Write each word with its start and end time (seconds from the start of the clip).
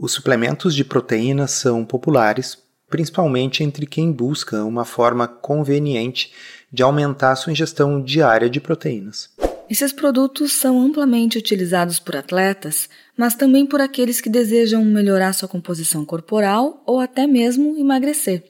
Os 0.00 0.12
suplementos 0.12 0.76
de 0.76 0.84
proteína 0.84 1.48
são 1.48 1.84
populares, 1.84 2.56
principalmente 2.88 3.64
entre 3.64 3.84
quem 3.84 4.12
busca 4.12 4.62
uma 4.62 4.84
forma 4.84 5.26
conveniente 5.26 6.32
de 6.72 6.84
aumentar 6.84 7.34
sua 7.34 7.50
ingestão 7.50 8.00
diária 8.00 8.48
de 8.48 8.60
proteínas. 8.60 9.28
Esses 9.68 9.92
produtos 9.92 10.52
são 10.52 10.80
amplamente 10.80 11.36
utilizados 11.36 11.98
por 11.98 12.14
atletas, 12.14 12.88
mas 13.16 13.34
também 13.34 13.66
por 13.66 13.80
aqueles 13.80 14.20
que 14.20 14.30
desejam 14.30 14.84
melhorar 14.84 15.32
sua 15.32 15.48
composição 15.48 16.04
corporal 16.04 16.80
ou 16.86 17.00
até 17.00 17.26
mesmo 17.26 17.76
emagrecer. 17.76 18.44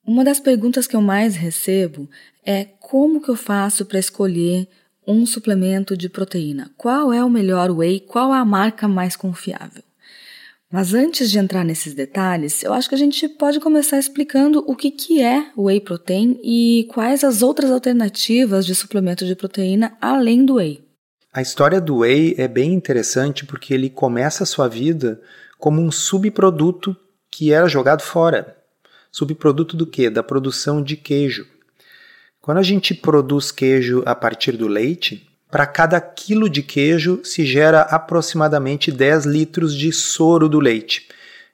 Uma 0.04 0.24
das 0.24 0.40
perguntas 0.40 0.88
que 0.88 0.96
eu 0.96 1.04
mais 1.04 1.36
recebo 1.36 2.10
é 2.44 2.66
como 2.66 3.22
que 3.22 3.30
eu 3.30 3.36
faço 3.36 3.86
para 3.86 4.00
escolher 4.00 4.68
um 5.06 5.24
suplemento 5.28 5.96
de 5.96 6.10
proteína? 6.10 6.72
Qual 6.76 7.14
é 7.14 7.24
o 7.24 7.30
melhor 7.30 7.70
whey? 7.70 8.00
Qual 8.00 8.34
a 8.34 8.44
marca 8.44 8.88
mais 8.88 9.16
confiável? 9.16 9.84
Mas 10.76 10.94
antes 10.94 11.32
de 11.32 11.40
entrar 11.40 11.64
nesses 11.64 11.94
detalhes, 11.94 12.62
eu 12.62 12.74
acho 12.74 12.90
que 12.90 12.96
a 12.96 12.98
gente 12.98 13.30
pode 13.30 13.62
começar 13.62 13.98
explicando 13.98 14.62
o 14.68 14.76
que, 14.76 14.92
que 14.92 15.22
é 15.22 15.50
o 15.56 15.68
whey 15.68 15.80
protein 15.80 16.38
e 16.44 16.86
quais 16.94 17.24
as 17.24 17.42
outras 17.42 17.72
alternativas 17.72 18.66
de 18.66 18.76
suplemento 18.76 19.26
de 19.26 19.38
proteína 19.38 19.96
além 20.02 20.44
do 20.46 20.56
whey. 20.56 20.84
A 21.32 21.42
história 21.42 21.80
do 21.80 22.00
whey 22.00 22.36
é 22.38 22.46
bem 22.46 22.74
interessante 22.74 23.46
porque 23.46 23.74
ele 23.74 23.90
começa 23.90 24.44
a 24.44 24.46
sua 24.46 24.68
vida 24.68 25.22
como 25.58 25.82
um 25.82 25.90
subproduto 25.90 26.94
que 27.32 27.54
era 27.54 27.70
jogado 27.70 28.02
fora. 28.02 28.58
Subproduto 29.10 29.78
do 29.78 29.88
que? 29.88 30.10
Da 30.10 30.22
produção 30.22 30.84
de 30.84 30.98
queijo. 30.98 31.48
Quando 32.42 32.58
a 32.58 32.64
gente 32.64 32.94
produz 32.94 33.50
queijo 33.50 34.04
a 34.06 34.14
partir 34.14 34.58
do 34.58 34.68
leite, 34.68 35.26
para 35.56 35.66
cada 35.66 36.02
quilo 36.02 36.50
de 36.50 36.62
queijo 36.62 37.22
se 37.24 37.46
gera 37.46 37.80
aproximadamente 37.84 38.92
10 38.92 39.24
litros 39.26 39.74
de 39.74 39.90
soro 39.90 40.50
do 40.50 40.60
leite. 40.60 41.08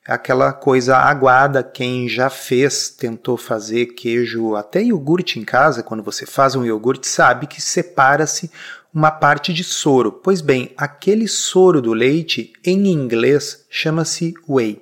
Aquela 0.03 0.51
coisa 0.51 0.97
aguada, 0.97 1.61
quem 1.61 2.09
já 2.09 2.27
fez, 2.27 2.89
tentou 2.89 3.37
fazer 3.37 3.93
queijo, 3.93 4.55
até 4.55 4.81
iogurte 4.81 5.37
em 5.37 5.43
casa, 5.43 5.83
quando 5.83 6.01
você 6.01 6.25
faz 6.25 6.55
um 6.55 6.65
iogurte, 6.65 7.07
sabe 7.07 7.45
que 7.45 7.61
separa-se 7.61 8.49
uma 8.91 9.11
parte 9.11 9.53
de 9.53 9.63
soro. 9.63 10.11
Pois 10.11 10.41
bem, 10.41 10.71
aquele 10.75 11.27
soro 11.27 11.79
do 11.79 11.93
leite, 11.93 12.53
em 12.65 12.87
inglês, 12.87 13.67
chama-se 13.69 14.33
whey. 14.49 14.81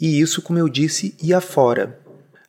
E 0.00 0.18
isso, 0.18 0.40
como 0.40 0.58
eu 0.58 0.66
disse, 0.66 1.14
ia 1.22 1.42
fora. 1.42 2.00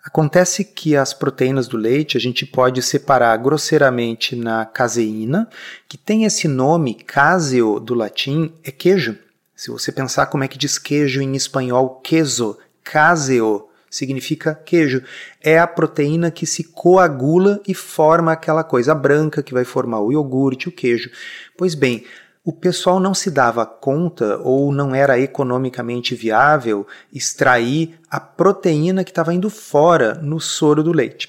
Acontece 0.04 0.64
que 0.64 0.96
as 0.96 1.14
proteínas 1.14 1.68
do 1.68 1.78
leite 1.78 2.18
a 2.18 2.20
gente 2.20 2.46
pode 2.46 2.82
separar 2.82 3.38
grosseiramente 3.38 4.36
na 4.36 4.66
caseína, 4.66 5.48
que 5.88 5.98
tem 5.98 6.26
esse 6.26 6.48
nome, 6.48 6.96
caseo 6.96 7.80
do 7.80 7.94
latim, 7.94 8.52
é 8.64 8.72
queijo. 8.72 9.18
Se 9.56 9.70
você 9.70 9.92
pensar 9.92 10.26
como 10.26 10.44
é 10.44 10.48
que 10.48 10.58
diz 10.58 10.80
queijo 10.80 11.22
em 11.22 11.36
espanhol, 11.36 12.02
queso, 12.04 12.58
caseo, 12.84 13.68
significa 13.92 14.56
queijo. 14.56 15.04
É 15.40 15.60
a 15.60 15.68
proteína 15.68 16.32
que 16.32 16.48
se 16.48 16.64
coagula 16.64 17.62
e 17.68 17.76
forma 17.76 18.32
aquela 18.32 18.64
coisa 18.64 18.96
branca 18.96 19.44
que 19.44 19.54
vai 19.54 19.64
formar 19.64 20.00
o 20.00 20.12
iogurte, 20.12 20.68
o 20.68 20.72
queijo. 20.72 21.12
Pois 21.56 21.76
bem, 21.76 22.04
o 22.44 22.52
pessoal 22.52 23.00
não 23.00 23.14
se 23.14 23.30
dava 23.30 23.66
conta 23.66 24.40
ou 24.40 24.72
não 24.72 24.96
era 24.96 25.20
economicamente 25.20 26.16
viável 26.16 26.88
extrair 27.14 28.00
a 28.10 28.20
proteína 28.20 29.04
que 29.04 29.12
estava 29.12 29.34
indo 29.34 29.50
fora 29.50 30.16
no 30.16 30.40
soro 30.40 30.84
do 30.84 30.92
leite. 30.92 31.28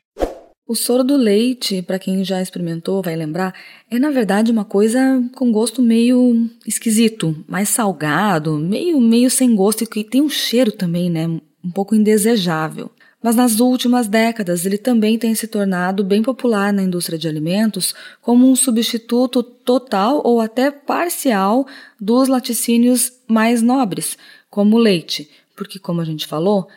O 0.66 0.74
soro 0.74 1.04
do 1.04 1.16
leite, 1.16 1.82
para 1.82 1.98
quem 1.98 2.24
já 2.24 2.40
experimentou, 2.40 3.02
vai 3.02 3.14
lembrar, 3.14 3.54
é 3.90 3.98
na 3.98 4.10
verdade 4.10 4.50
uma 4.50 4.64
coisa 4.64 5.22
com 5.34 5.52
gosto 5.52 5.82
meio 5.82 6.48
esquisito, 6.66 7.44
mais 7.46 7.68
salgado, 7.68 8.56
meio 8.56 8.98
meio 8.98 9.28
sem 9.28 9.54
gosto 9.54 9.84
e 9.84 10.04
tem 10.04 10.22
um 10.22 10.30
cheiro 10.30 10.72
também, 10.72 11.10
né, 11.10 11.26
um 11.26 11.70
pouco 11.70 11.94
indesejável. 11.94 12.90
Mas 13.22 13.36
nas 13.36 13.60
últimas 13.60 14.08
décadas 14.08 14.66
ele 14.66 14.76
também 14.76 15.16
tem 15.16 15.34
se 15.34 15.46
tornado 15.46 16.02
bem 16.02 16.22
popular 16.22 16.72
na 16.72 16.82
indústria 16.82 17.18
de 17.18 17.28
alimentos 17.28 17.94
como 18.20 18.50
um 18.50 18.56
substituto 18.56 19.42
total 19.42 20.20
ou 20.24 20.40
até 20.40 20.70
parcial 20.70 21.66
dos 22.00 22.28
laticínios 22.28 23.12
mais 23.28 23.62
nobres, 23.62 24.18
como 24.50 24.76
o 24.76 24.78
leite, 24.78 25.30
porque, 25.54 25.78
como 25.78 26.00
a 26.00 26.04
gente 26.04 26.26
falou, 26.26 26.68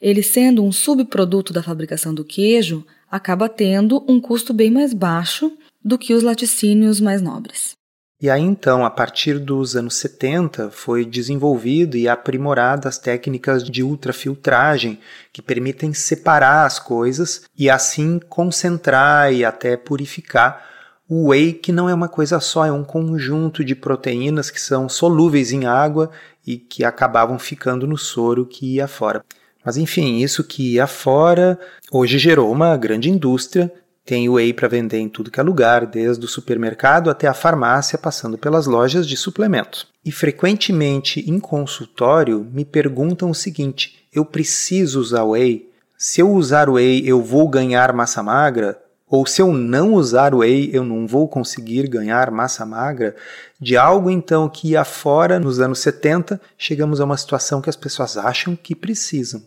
ele 0.00 0.22
sendo 0.22 0.64
um 0.64 0.72
subproduto 0.72 1.52
da 1.52 1.62
fabricação 1.62 2.12
do 2.12 2.24
queijo, 2.24 2.84
acaba 3.08 3.48
tendo 3.48 4.04
um 4.08 4.20
custo 4.20 4.52
bem 4.52 4.70
mais 4.70 4.92
baixo 4.92 5.52
do 5.84 5.96
que 5.96 6.12
os 6.12 6.22
laticínios 6.22 7.00
mais 7.00 7.22
nobres. 7.22 7.76
E 8.22 8.30
aí 8.30 8.40
então, 8.40 8.84
a 8.84 8.90
partir 8.90 9.36
dos 9.40 9.74
anos 9.74 9.96
70, 9.96 10.70
foi 10.70 11.04
desenvolvido 11.04 11.96
e 11.96 12.08
aprimorado 12.08 12.86
as 12.86 12.96
técnicas 12.96 13.64
de 13.64 13.82
ultrafiltragem 13.82 15.00
que 15.32 15.42
permitem 15.42 15.92
separar 15.92 16.64
as 16.64 16.78
coisas 16.78 17.42
e 17.58 17.68
assim 17.68 18.20
concentrar 18.28 19.32
e 19.32 19.44
até 19.44 19.76
purificar 19.76 20.64
o 21.08 21.30
whey, 21.30 21.52
que 21.52 21.72
não 21.72 21.88
é 21.88 21.94
uma 21.94 22.08
coisa 22.08 22.38
só, 22.38 22.64
é 22.64 22.70
um 22.70 22.84
conjunto 22.84 23.64
de 23.64 23.74
proteínas 23.74 24.50
que 24.50 24.60
são 24.60 24.88
solúveis 24.88 25.50
em 25.50 25.66
água 25.66 26.08
e 26.46 26.56
que 26.56 26.84
acabavam 26.84 27.40
ficando 27.40 27.88
no 27.88 27.98
soro 27.98 28.46
que 28.46 28.76
ia 28.76 28.86
fora. 28.86 29.24
Mas 29.64 29.76
enfim, 29.76 30.18
isso 30.18 30.44
que 30.44 30.74
ia 30.74 30.86
fora 30.86 31.58
hoje 31.90 32.18
gerou 32.18 32.52
uma 32.52 32.76
grande 32.76 33.10
indústria 33.10 33.72
tem 34.04 34.28
whey 34.28 34.52
para 34.52 34.68
vender 34.68 34.98
em 34.98 35.08
tudo 35.08 35.30
que 35.30 35.38
é 35.38 35.42
lugar, 35.42 35.86
desde 35.86 36.24
o 36.24 36.28
supermercado 36.28 37.08
até 37.08 37.28
a 37.28 37.34
farmácia, 37.34 37.96
passando 37.96 38.36
pelas 38.36 38.66
lojas 38.66 39.06
de 39.06 39.16
suplementos. 39.16 39.86
E 40.04 40.10
frequentemente 40.10 41.20
em 41.28 41.38
consultório 41.38 42.46
me 42.52 42.64
perguntam 42.64 43.30
o 43.30 43.34
seguinte: 43.34 44.06
eu 44.12 44.24
preciso 44.24 45.00
usar 45.00 45.24
whey? 45.24 45.70
Se 45.96 46.20
eu 46.20 46.32
usar 46.32 46.68
whey, 46.68 47.02
eu 47.06 47.22
vou 47.22 47.48
ganhar 47.48 47.92
massa 47.92 48.22
magra? 48.22 48.76
Ou 49.08 49.26
se 49.26 49.42
eu 49.42 49.52
não 49.52 49.92
usar 49.92 50.34
whey, 50.34 50.70
eu 50.72 50.84
não 50.84 51.06
vou 51.06 51.28
conseguir 51.28 51.86
ganhar 51.86 52.30
massa 52.30 52.64
magra? 52.64 53.14
De 53.60 53.76
algo 53.76 54.10
então 54.10 54.48
que 54.48 54.70
ia 54.70 54.84
fora 54.84 55.38
nos 55.38 55.60
anos 55.60 55.80
70, 55.80 56.40
chegamos 56.56 56.98
a 56.98 57.04
uma 57.04 57.16
situação 57.16 57.60
que 57.60 57.68
as 57.68 57.76
pessoas 57.76 58.16
acham 58.16 58.56
que 58.56 58.74
precisam. 58.74 59.42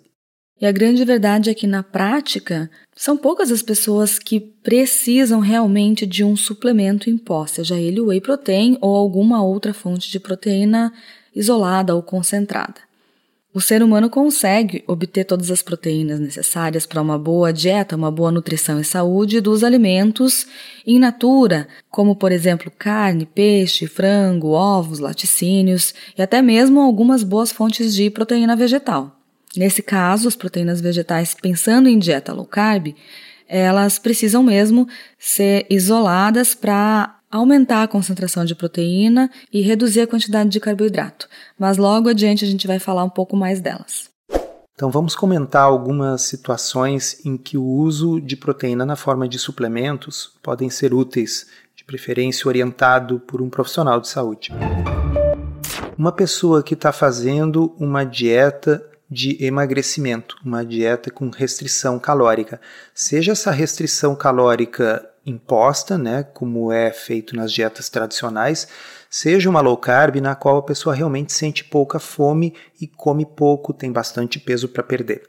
E 0.59 0.65
a 0.65 0.71
grande 0.71 1.03
verdade 1.03 1.49
é 1.49 1.53
que, 1.53 1.67
na 1.67 1.83
prática, 1.83 2.69
são 2.95 3.17
poucas 3.17 3.51
as 3.51 3.61
pessoas 3.61 4.17
que 4.17 4.39
precisam 4.39 5.41
realmente 5.41 6.05
de 6.05 6.23
um 6.23 6.35
suplemento 6.35 7.09
em 7.09 7.17
pó, 7.17 7.45
seja 7.45 7.77
ele 7.77 7.99
whey 7.99 8.21
protein 8.21 8.77
ou 8.79 8.95
alguma 8.95 9.43
outra 9.43 9.73
fonte 9.73 10.09
de 10.09 10.19
proteína 10.19 10.93
isolada 11.35 11.93
ou 11.93 12.01
concentrada. 12.01 12.85
O 13.53 13.61
ser 13.61 13.81
humano 13.81 14.09
consegue 14.09 14.83
obter 14.85 15.23
todas 15.23 15.49
as 15.49 15.61
proteínas 15.61 16.19
necessárias 16.19 16.85
para 16.85 17.01
uma 17.01 17.17
boa 17.17 17.53
dieta, 17.53 17.95
uma 17.95 18.11
boa 18.11 18.29
nutrição 18.29 18.79
e 18.81 18.83
saúde 18.83 19.39
dos 19.39 19.63
alimentos 19.63 20.45
in 20.85 20.99
natura, 20.99 21.67
como 21.89 22.17
por 22.17 22.33
exemplo 22.33 22.69
carne, 22.77 23.25
peixe, 23.25 23.87
frango, 23.87 24.49
ovos, 24.49 24.99
laticínios 24.99 25.93
e 26.17 26.21
até 26.21 26.41
mesmo 26.41 26.81
algumas 26.81 27.23
boas 27.23 27.49
fontes 27.49 27.95
de 27.95 28.09
proteína 28.09 28.57
vegetal. 28.57 29.24
Nesse 29.57 29.81
caso, 29.81 30.27
as 30.27 30.35
proteínas 30.35 30.81
vegetais, 30.81 31.33
pensando 31.33 31.87
em 31.87 31.97
dieta 31.97 32.33
low 32.33 32.45
carb, 32.45 32.95
elas 33.47 33.99
precisam 33.99 34.43
mesmo 34.43 34.87
ser 35.17 35.65
isoladas 35.69 36.53
para 36.55 37.19
aumentar 37.31 37.83
a 37.83 37.87
concentração 37.87 38.45
de 38.45 38.55
proteína 38.55 39.29
e 39.51 39.61
reduzir 39.61 40.01
a 40.01 40.07
quantidade 40.07 40.49
de 40.49 40.59
carboidrato. 40.59 41.27
Mas 41.59 41.77
logo 41.77 42.09
adiante 42.09 42.45
a 42.45 42.47
gente 42.47 42.67
vai 42.67 42.79
falar 42.79 43.03
um 43.03 43.09
pouco 43.09 43.35
mais 43.35 43.59
delas. 43.59 44.09
Então 44.73 44.91
vamos 44.91 45.15
comentar 45.15 45.63
algumas 45.63 46.23
situações 46.23 47.25
em 47.25 47.37
que 47.37 47.57
o 47.57 47.63
uso 47.63 48.19
de 48.19 48.35
proteína 48.35 48.85
na 48.85 48.95
forma 48.97 49.27
de 49.27 49.39
suplementos 49.39 50.33
podem 50.43 50.69
ser 50.69 50.93
úteis, 50.93 51.47
de 51.75 51.85
preferência 51.85 52.47
orientado 52.47 53.19
por 53.21 53.41
um 53.41 53.49
profissional 53.49 54.01
de 54.01 54.09
saúde. 54.09 54.51
Uma 55.97 56.11
pessoa 56.11 56.61
que 56.61 56.73
está 56.73 56.91
fazendo 56.91 57.73
uma 57.79 58.03
dieta 58.03 58.85
de 59.09 59.43
emagrecimento, 59.43 60.35
uma 60.43 60.65
dieta 60.65 61.11
com 61.11 61.29
restrição 61.29 61.99
calórica, 61.99 62.59
seja 62.93 63.33
essa 63.33 63.51
restrição 63.51 64.15
calórica 64.15 65.07
imposta, 65.25 65.97
né, 65.97 66.23
como 66.23 66.71
é 66.71 66.91
feito 66.91 67.35
nas 67.35 67.51
dietas 67.51 67.89
tradicionais, 67.89 68.67
seja 69.09 69.49
uma 69.49 69.61
low 69.61 69.77
carb 69.77 70.17
na 70.17 70.35
qual 70.35 70.57
a 70.57 70.63
pessoa 70.63 70.93
realmente 70.93 71.33
sente 71.33 71.63
pouca 71.63 71.99
fome 71.99 72.53
e 72.79 72.87
come 72.87 73.25
pouco, 73.25 73.73
tem 73.73 73.91
bastante 73.91 74.39
peso 74.39 74.69
para 74.69 74.83
perder. 74.83 75.23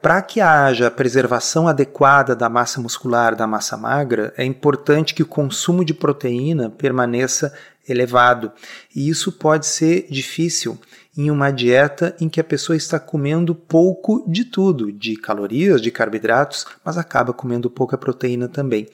Para 0.00 0.22
que 0.22 0.40
haja 0.40 0.90
preservação 0.90 1.66
adequada 1.66 2.36
da 2.36 2.48
massa 2.48 2.80
muscular, 2.80 3.34
da 3.34 3.46
massa 3.46 3.76
magra, 3.76 4.32
é 4.36 4.44
importante 4.44 5.14
que 5.14 5.22
o 5.22 5.26
consumo 5.26 5.84
de 5.84 5.94
proteína 5.94 6.70
permaneça 6.70 7.52
elevado. 7.88 8.52
E 8.94 9.08
isso 9.08 9.32
pode 9.32 9.66
ser 9.66 10.06
difícil 10.10 10.78
em 11.16 11.30
uma 11.30 11.50
dieta 11.50 12.14
em 12.20 12.28
que 12.28 12.40
a 12.40 12.44
pessoa 12.44 12.76
está 12.76 13.00
comendo 13.00 13.54
pouco 13.54 14.22
de 14.30 14.44
tudo, 14.44 14.92
de 14.92 15.16
calorias, 15.16 15.80
de 15.80 15.90
carboidratos, 15.90 16.66
mas 16.84 16.98
acaba 16.98 17.32
comendo 17.32 17.70
pouca 17.70 17.96
proteína 17.96 18.48
também. 18.48 18.86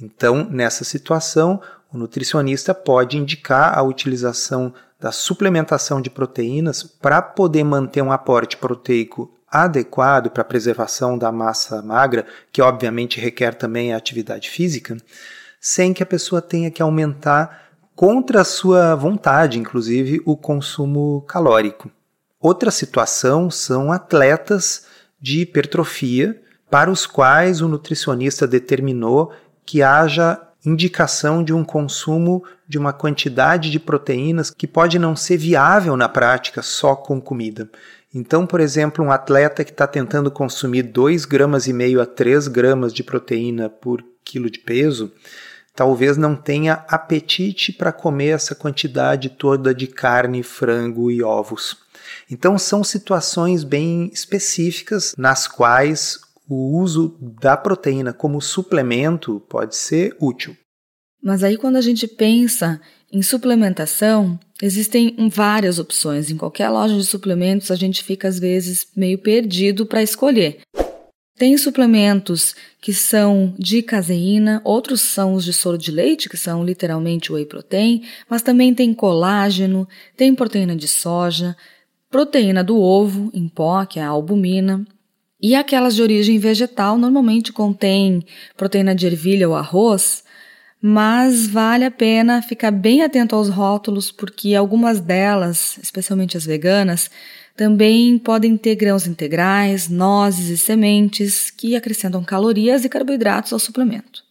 Então, 0.00 0.48
nessa 0.50 0.84
situação, 0.84 1.60
o 1.92 1.98
nutricionista 1.98 2.74
pode 2.74 3.18
indicar 3.18 3.76
a 3.76 3.82
utilização 3.82 4.72
da 4.98 5.12
suplementação 5.12 6.00
de 6.00 6.08
proteínas 6.08 6.82
para 6.82 7.20
poder 7.20 7.64
manter 7.64 8.02
um 8.02 8.10
aporte 8.10 8.56
proteico 8.56 9.30
adequado 9.46 10.30
para 10.30 10.42
a 10.42 10.46
preservação 10.46 11.16
da 11.16 11.30
massa 11.30 11.82
magra, 11.82 12.26
que 12.50 12.62
obviamente 12.62 13.20
requer 13.20 13.54
também 13.54 13.92
a 13.92 13.96
atividade 13.96 14.50
física, 14.50 14.96
sem 15.60 15.92
que 15.92 16.02
a 16.02 16.06
pessoa 16.06 16.42
tenha 16.42 16.70
que 16.70 16.82
aumentar 16.82 17.65
contra 17.96 18.42
a 18.42 18.44
sua 18.44 18.94
vontade, 18.94 19.58
inclusive, 19.58 20.20
o 20.26 20.36
consumo 20.36 21.22
calórico. 21.22 21.90
Outra 22.38 22.70
situação 22.70 23.50
são 23.50 23.90
atletas 23.90 24.84
de 25.18 25.40
hipertrofia 25.40 26.40
para 26.70 26.90
os 26.90 27.06
quais 27.06 27.62
o 27.62 27.68
nutricionista 27.68 28.46
determinou 28.46 29.32
que 29.64 29.82
haja 29.82 30.38
indicação 30.64 31.42
de 31.42 31.54
um 31.54 31.64
consumo 31.64 32.44
de 32.68 32.76
uma 32.76 32.92
quantidade 32.92 33.70
de 33.70 33.80
proteínas 33.80 34.50
que 34.50 34.66
pode 34.66 34.98
não 34.98 35.16
ser 35.16 35.38
viável 35.38 35.96
na 35.96 36.08
prática 36.08 36.60
só 36.60 36.94
com 36.94 37.20
comida. 37.20 37.70
Então, 38.12 38.46
por 38.46 38.60
exemplo, 38.60 39.04
um 39.04 39.10
atleta 39.10 39.64
que 39.64 39.70
está 39.70 39.86
tentando 39.86 40.30
consumir 40.30 40.84
2,5 40.84 41.28
gramas 41.28 41.68
a 42.00 42.06
3 42.06 42.48
gramas 42.48 42.92
de 42.92 43.02
proteína 43.02 43.70
por 43.70 44.04
quilo 44.24 44.50
de 44.50 44.58
peso, 44.58 45.12
talvez 45.76 46.16
não 46.16 46.34
tenha 46.34 46.84
apetite 46.88 47.72
para 47.72 47.92
comer 47.92 48.30
essa 48.30 48.54
quantidade 48.54 49.28
toda 49.28 49.74
de 49.74 49.86
carne, 49.86 50.42
frango 50.42 51.10
e 51.10 51.22
ovos. 51.22 51.76
Então, 52.30 52.58
são 52.58 52.82
situações 52.82 53.62
bem 53.62 54.10
específicas 54.12 55.14
nas 55.16 55.46
quais 55.46 56.18
o 56.48 56.78
uso 56.78 57.16
da 57.40 57.56
proteína 57.56 58.12
como 58.12 58.40
suplemento 58.40 59.40
pode 59.48 59.76
ser 59.76 60.16
útil. 60.18 60.56
Mas 61.22 61.44
aí, 61.44 61.56
quando 61.56 61.76
a 61.76 61.80
gente 61.80 62.06
pensa 62.06 62.80
em 63.12 63.22
suplementação, 63.22 64.38
existem 64.62 65.16
várias 65.30 65.78
opções. 65.78 66.30
Em 66.30 66.36
qualquer 66.36 66.68
loja 66.68 66.96
de 66.96 67.04
suplementos, 67.04 67.70
a 67.70 67.76
gente 67.76 68.02
fica 68.02 68.28
às 68.28 68.38
vezes 68.38 68.86
meio 68.96 69.18
perdido 69.18 69.86
para 69.86 70.02
escolher. 70.02 70.60
Tem 71.36 71.58
suplementos 71.58 72.54
que 72.80 72.94
são 72.94 73.54
de 73.58 73.82
caseína, 73.82 74.62
outros 74.64 75.02
são 75.02 75.34
os 75.34 75.44
de 75.44 75.52
soro 75.52 75.76
de 75.76 75.90
leite, 75.90 76.30
que 76.30 76.36
são 76.36 76.64
literalmente 76.64 77.30
whey 77.30 77.44
protein, 77.44 78.04
mas 78.28 78.40
também 78.40 78.74
tem 78.74 78.94
colágeno, 78.94 79.86
tem 80.16 80.34
proteína 80.34 80.74
de 80.74 80.88
soja, 80.88 81.54
proteína 82.10 82.64
do 82.64 82.80
ovo 82.80 83.30
em 83.34 83.48
pó, 83.48 83.84
que 83.84 83.98
é 83.98 84.02
a 84.02 84.08
albumina, 84.08 84.86
e 85.38 85.54
aquelas 85.54 85.94
de 85.94 86.02
origem 86.02 86.38
vegetal 86.38 86.96
normalmente 86.96 87.52
contêm 87.52 88.24
proteína 88.56 88.94
de 88.94 89.06
ervilha 89.06 89.46
ou 89.46 89.54
arroz, 89.54 90.24
mas 90.80 91.46
vale 91.46 91.84
a 91.84 91.90
pena 91.90 92.40
ficar 92.40 92.70
bem 92.70 93.02
atento 93.02 93.36
aos 93.36 93.50
rótulos, 93.50 94.10
porque 94.10 94.54
algumas 94.54 95.00
delas, 95.00 95.78
especialmente 95.82 96.36
as 96.36 96.46
veganas, 96.46 97.10
também 97.56 98.18
podem 98.18 98.56
ter 98.56 98.74
grãos 98.74 99.06
integrais, 99.06 99.88
nozes 99.88 100.48
e 100.48 100.56
sementes 100.58 101.50
que 101.50 101.74
acrescentam 101.74 102.22
calorias 102.22 102.84
e 102.84 102.88
carboidratos 102.88 103.52
ao 103.52 103.58
suplemento. 103.58 104.22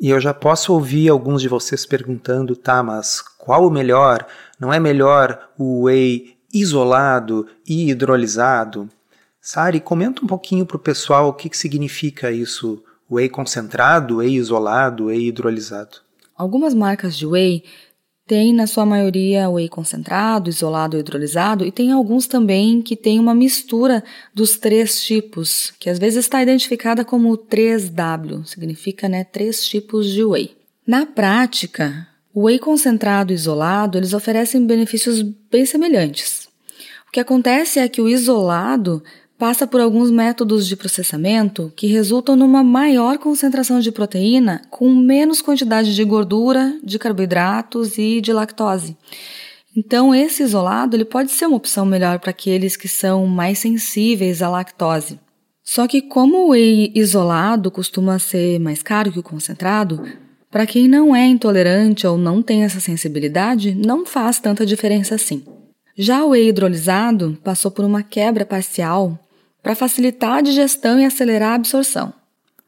E 0.00 0.08
eu 0.08 0.18
já 0.18 0.32
posso 0.32 0.72
ouvir 0.72 1.10
alguns 1.10 1.42
de 1.42 1.48
vocês 1.48 1.84
perguntando, 1.84 2.56
tá, 2.56 2.82
mas 2.82 3.20
qual 3.36 3.66
o 3.66 3.70
melhor? 3.70 4.26
Não 4.58 4.72
é 4.72 4.80
melhor 4.80 5.50
o 5.58 5.82
whey 5.82 6.38
isolado 6.52 7.46
e 7.68 7.90
hidrolisado? 7.90 8.88
Sari, 9.42 9.78
comenta 9.78 10.24
um 10.24 10.26
pouquinho 10.26 10.64
para 10.64 10.78
o 10.78 10.80
pessoal 10.80 11.28
o 11.28 11.34
que, 11.34 11.50
que 11.50 11.58
significa 11.58 12.32
isso, 12.32 12.82
whey 13.10 13.28
concentrado, 13.28 14.16
whey 14.16 14.36
isolado, 14.36 15.06
whey 15.06 15.26
hidrolisado. 15.26 15.98
Algumas 16.34 16.72
marcas 16.72 17.14
de 17.14 17.26
whey 17.26 17.62
têm, 18.30 18.54
na 18.54 18.68
sua 18.68 18.86
maioria, 18.86 19.50
whey 19.50 19.68
concentrado, 19.68 20.48
isolado 20.48 20.96
ou 20.96 21.00
hidrolisado, 21.00 21.66
e 21.66 21.72
tem 21.72 21.90
alguns 21.90 22.28
também 22.28 22.80
que 22.80 22.94
têm 22.94 23.18
uma 23.18 23.34
mistura 23.34 24.04
dos 24.32 24.56
três 24.56 25.02
tipos, 25.02 25.72
que 25.80 25.90
às 25.90 25.98
vezes 25.98 26.20
está 26.20 26.40
identificada 26.40 27.04
como 27.04 27.36
3W, 27.36 28.44
significa 28.46 29.08
né, 29.08 29.24
três 29.24 29.66
tipos 29.66 30.06
de 30.06 30.22
whey. 30.22 30.56
Na 30.86 31.04
prática, 31.04 32.06
o 32.32 32.42
whey 32.42 32.60
concentrado 32.60 33.32
e 33.32 33.34
isolado 33.34 33.98
eles 33.98 34.12
oferecem 34.12 34.64
benefícios 34.64 35.22
bem 35.50 35.66
semelhantes. 35.66 36.48
O 37.08 37.10
que 37.10 37.18
acontece 37.18 37.80
é 37.80 37.88
que 37.88 38.00
o 38.00 38.08
isolado 38.08 39.02
passa 39.40 39.66
por 39.66 39.80
alguns 39.80 40.10
métodos 40.10 40.68
de 40.68 40.76
processamento 40.76 41.72
que 41.74 41.86
resultam 41.86 42.36
numa 42.36 42.62
maior 42.62 43.16
concentração 43.16 43.80
de 43.80 43.90
proteína 43.90 44.60
com 44.68 44.94
menos 44.94 45.40
quantidade 45.40 45.94
de 45.94 46.04
gordura, 46.04 46.78
de 46.84 46.98
carboidratos 46.98 47.96
e 47.96 48.20
de 48.20 48.34
lactose. 48.34 48.98
Então, 49.74 50.14
esse 50.14 50.42
isolado 50.42 50.94
ele 50.94 51.06
pode 51.06 51.32
ser 51.32 51.46
uma 51.46 51.56
opção 51.56 51.86
melhor 51.86 52.18
para 52.18 52.32
aqueles 52.32 52.76
que 52.76 52.86
são 52.86 53.26
mais 53.26 53.60
sensíveis 53.60 54.42
à 54.42 54.50
lactose. 54.50 55.18
Só 55.64 55.88
que 55.88 56.02
como 56.02 56.36
o 56.36 56.48
whey 56.50 56.92
isolado 56.94 57.70
costuma 57.70 58.18
ser 58.18 58.58
mais 58.60 58.82
caro 58.82 59.10
que 59.10 59.20
o 59.20 59.22
concentrado, 59.22 60.04
para 60.50 60.66
quem 60.66 60.86
não 60.86 61.16
é 61.16 61.26
intolerante 61.26 62.06
ou 62.06 62.18
não 62.18 62.42
tem 62.42 62.64
essa 62.64 62.78
sensibilidade, 62.78 63.74
não 63.74 64.04
faz 64.04 64.38
tanta 64.38 64.66
diferença 64.66 65.14
assim. 65.14 65.42
Já 65.96 66.22
o 66.24 66.30
whey 66.30 66.48
hidrolisado 66.48 67.38
passou 67.42 67.70
por 67.70 67.86
uma 67.86 68.02
quebra 68.02 68.44
parcial 68.44 69.18
para 69.62 69.74
facilitar 69.74 70.38
a 70.38 70.40
digestão 70.40 70.98
e 70.98 71.04
acelerar 71.04 71.52
a 71.52 71.54
absorção. 71.54 72.12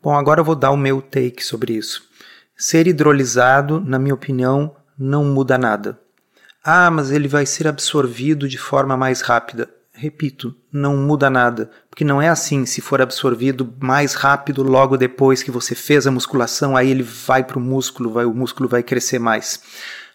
Bom, 0.02 0.14
agora 0.14 0.40
eu 0.40 0.44
vou 0.44 0.56
dar 0.56 0.70
o 0.70 0.76
meu 0.76 1.00
take 1.00 1.44
sobre 1.44 1.74
isso. 1.74 2.02
Ser 2.56 2.86
hidrolisado, 2.86 3.80
na 3.80 3.98
minha 3.98 4.14
opinião, 4.14 4.74
não 4.98 5.24
muda 5.24 5.56
nada. 5.56 5.98
Ah, 6.64 6.90
mas 6.90 7.10
ele 7.10 7.26
vai 7.26 7.46
ser 7.46 7.66
absorvido 7.66 8.48
de 8.48 8.58
forma 8.58 8.96
mais 8.96 9.20
rápida. 9.20 9.68
Repito, 9.92 10.54
não 10.72 10.96
muda 10.96 11.28
nada, 11.28 11.70
porque 11.88 12.04
não 12.04 12.20
é 12.20 12.28
assim. 12.28 12.64
Se 12.66 12.80
for 12.80 13.00
absorvido 13.00 13.72
mais 13.80 14.14
rápido 14.14 14.62
logo 14.62 14.96
depois 14.96 15.42
que 15.42 15.50
você 15.50 15.74
fez 15.74 16.06
a 16.06 16.10
musculação, 16.10 16.76
aí 16.76 16.90
ele 16.90 17.02
vai 17.02 17.44
para 17.44 17.58
o 17.58 17.62
músculo, 17.62 18.10
vai, 18.10 18.24
o 18.24 18.34
músculo 18.34 18.68
vai 18.68 18.82
crescer 18.82 19.18
mais. 19.18 19.60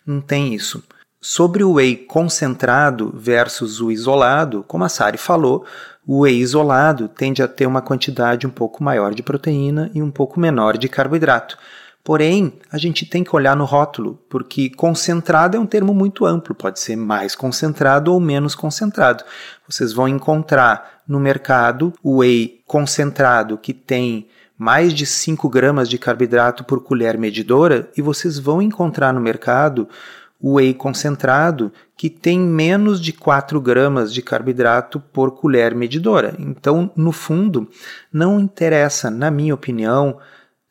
Não 0.06 0.20
tem 0.20 0.54
isso. 0.54 0.84
Sobre 1.20 1.64
o 1.64 1.74
whey 1.74 1.96
concentrado 1.96 3.14
versus 3.16 3.82
o 3.82 3.92
isolado, 3.92 4.64
como 4.68 4.84
a 4.84 4.90
Sari 4.90 5.18
falou, 5.18 5.66
o 6.08 6.22
whey 6.22 6.38
isolado 6.38 7.10
tende 7.10 7.44
a 7.44 7.48
ter 7.50 7.68
uma 7.68 7.82
quantidade 7.82 8.48
um 8.48 8.50
pouco 8.50 8.82
maior 8.82 9.14
de 9.14 9.22
proteína 9.22 9.92
e 9.94 10.02
um 10.02 10.10
pouco 10.10 10.40
menor 10.40 10.78
de 10.78 10.88
carboidrato. 10.88 11.58
Porém, 12.02 12.54
a 12.72 12.78
gente 12.78 13.06
tem 13.06 13.22
que 13.22 13.36
olhar 13.36 13.54
no 13.54 13.66
rótulo, 13.66 14.18
porque 14.30 14.70
concentrado 14.70 15.58
é 15.58 15.60
um 15.60 15.66
termo 15.66 15.94
muito 15.94 16.26
amplo, 16.26 16.56
pode 16.56 16.80
ser 16.80 16.96
mais 16.96 17.36
concentrado 17.36 18.14
ou 18.14 18.20
menos 18.22 18.56
concentrado. 18.56 19.26
Vocês 19.68 19.92
vão 19.92 20.08
encontrar 20.08 21.02
no 21.06 21.20
mercado 21.20 21.94
o 22.02 22.20
whey 22.20 22.62
concentrado 22.66 23.58
que 23.58 23.74
tem 23.74 24.30
mais 24.58 24.94
de 24.94 25.06
5 25.06 25.50
gramas 25.50 25.90
de 25.90 25.98
carboidrato 25.98 26.64
por 26.64 26.82
colher 26.82 27.18
medidora, 27.18 27.90
e 27.98 28.02
vocês 28.02 28.40
vão 28.40 28.62
encontrar 28.62 29.14
no 29.14 29.20
mercado 29.20 29.90
whey 30.42 30.74
concentrado 30.74 31.72
que 31.96 32.10
tem 32.10 32.40
menos 32.40 33.02
de 33.02 33.12
4 33.12 33.60
gramas 33.60 34.14
de 34.14 34.22
carboidrato 34.22 35.00
por 35.00 35.32
colher 35.32 35.74
medidora. 35.74 36.36
Então, 36.38 36.92
no 36.96 37.12
fundo, 37.12 37.68
não 38.14 38.40
interessa, 38.40 39.10
na 39.10 39.32
minha 39.32 39.54
opinião, 39.54 40.20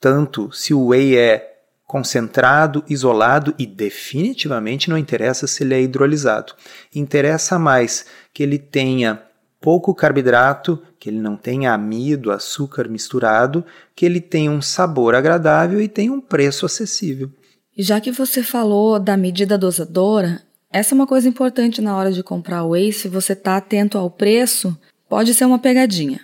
tanto 0.00 0.52
se 0.52 0.72
o 0.72 0.88
whey 0.88 1.16
é 1.16 1.54
concentrado, 1.86 2.84
isolado 2.88 3.54
e 3.58 3.64
definitivamente 3.64 4.90
não 4.90 4.98
interessa 4.98 5.46
se 5.46 5.62
ele 5.62 5.74
é 5.74 5.80
hidrolisado. 5.80 6.52
Interessa 6.94 7.58
mais 7.58 8.06
que 8.32 8.42
ele 8.42 8.58
tenha 8.58 9.22
pouco 9.60 9.94
carboidrato, 9.94 10.80
que 10.98 11.08
ele 11.08 11.18
não 11.18 11.36
tenha 11.36 11.72
amido, 11.72 12.30
açúcar 12.30 12.88
misturado, 12.88 13.64
que 13.94 14.04
ele 14.04 14.20
tenha 14.20 14.50
um 14.50 14.60
sabor 14.60 15.14
agradável 15.14 15.80
e 15.80 15.88
tenha 15.88 16.12
um 16.12 16.20
preço 16.20 16.66
acessível. 16.66 17.30
E 17.76 17.82
já 17.82 18.00
que 18.00 18.10
você 18.10 18.42
falou 18.42 18.98
da 18.98 19.16
medida 19.16 19.58
dosadora, 19.58 20.42
essa 20.72 20.94
é 20.94 20.96
uma 20.96 21.06
coisa 21.06 21.28
importante 21.28 21.82
na 21.82 21.96
hora 21.96 22.10
de 22.10 22.22
comprar 22.22 22.64
whey, 22.64 22.92
se 22.92 23.06
você 23.06 23.34
está 23.34 23.56
atento 23.56 23.98
ao 23.98 24.10
preço, 24.10 24.76
pode 25.08 25.34
ser 25.34 25.44
uma 25.44 25.58
pegadinha. 25.58 26.20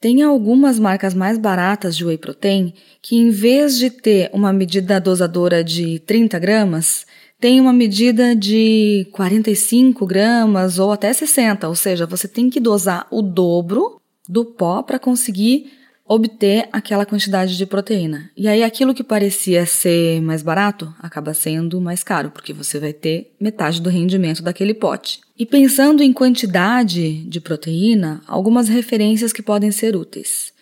Tem 0.00 0.22
algumas 0.22 0.78
marcas 0.78 1.12
mais 1.12 1.36
baratas 1.36 1.96
de 1.96 2.04
whey 2.04 2.16
protein 2.16 2.72
que, 3.02 3.16
em 3.16 3.30
vez 3.30 3.76
de 3.76 3.90
ter 3.90 4.30
uma 4.32 4.52
medida 4.52 5.00
dosadora 5.00 5.62
de 5.62 5.98
30 6.00 6.38
gramas, 6.38 7.04
tem 7.40 7.60
uma 7.60 7.72
medida 7.72 8.34
de 8.34 9.06
45 9.12 10.06
gramas 10.06 10.78
ou 10.78 10.90
até 10.90 11.12
60, 11.12 11.68
ou 11.68 11.74
seja, 11.74 12.06
você 12.06 12.26
tem 12.26 12.48
que 12.48 12.60
dosar 12.60 13.06
o 13.10 13.22
dobro 13.22 14.00
do 14.28 14.44
pó 14.44 14.82
para 14.82 14.98
conseguir 14.98 15.72
obter 16.08 16.68
aquela 16.72 17.04
quantidade 17.04 17.56
de 17.56 17.66
proteína. 17.66 18.30
E 18.34 18.48
aí 18.48 18.64
aquilo 18.64 18.94
que 18.94 19.04
parecia 19.04 19.66
ser 19.66 20.22
mais 20.22 20.42
barato 20.42 20.92
acaba 20.98 21.34
sendo 21.34 21.80
mais 21.80 22.02
caro, 22.02 22.30
porque 22.30 22.54
você 22.54 22.80
vai 22.80 22.94
ter 22.94 23.30
metade 23.38 23.82
do 23.82 23.90
rendimento 23.90 24.42
daquele 24.42 24.72
pote. 24.72 25.20
E 25.38 25.44
pensando 25.44 26.02
em 26.02 26.12
quantidade 26.12 27.22
de 27.24 27.40
proteína, 27.40 28.22
algumas 28.26 28.68
referências 28.68 29.32
que 29.32 29.42
podem 29.42 29.70
ser 29.70 29.94
úteis. 29.94 30.52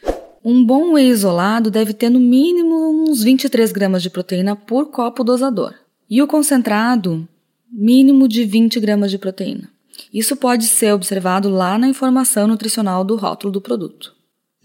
Um 0.44 0.64
bom 0.64 0.92
whey 0.92 1.08
isolado 1.08 1.70
deve 1.70 1.92
ter 1.92 2.10
no 2.10 2.20
mínimo 2.20 3.08
uns 3.08 3.22
23 3.22 3.72
gramas 3.72 4.02
de 4.02 4.10
proteína 4.10 4.56
por 4.56 4.90
copo 4.90 5.24
dosador. 5.24 5.74
E 6.08 6.22
o 6.22 6.26
concentrado, 6.26 7.26
mínimo 7.70 8.28
de 8.28 8.44
20 8.44 8.78
gramas 8.78 9.10
de 9.10 9.18
proteína. 9.18 9.68
Isso 10.12 10.36
pode 10.36 10.66
ser 10.66 10.92
observado 10.92 11.48
lá 11.48 11.78
na 11.78 11.88
informação 11.88 12.46
nutricional 12.46 13.04
do 13.04 13.16
rótulo 13.16 13.52
do 13.52 13.60
produto. 13.60 14.15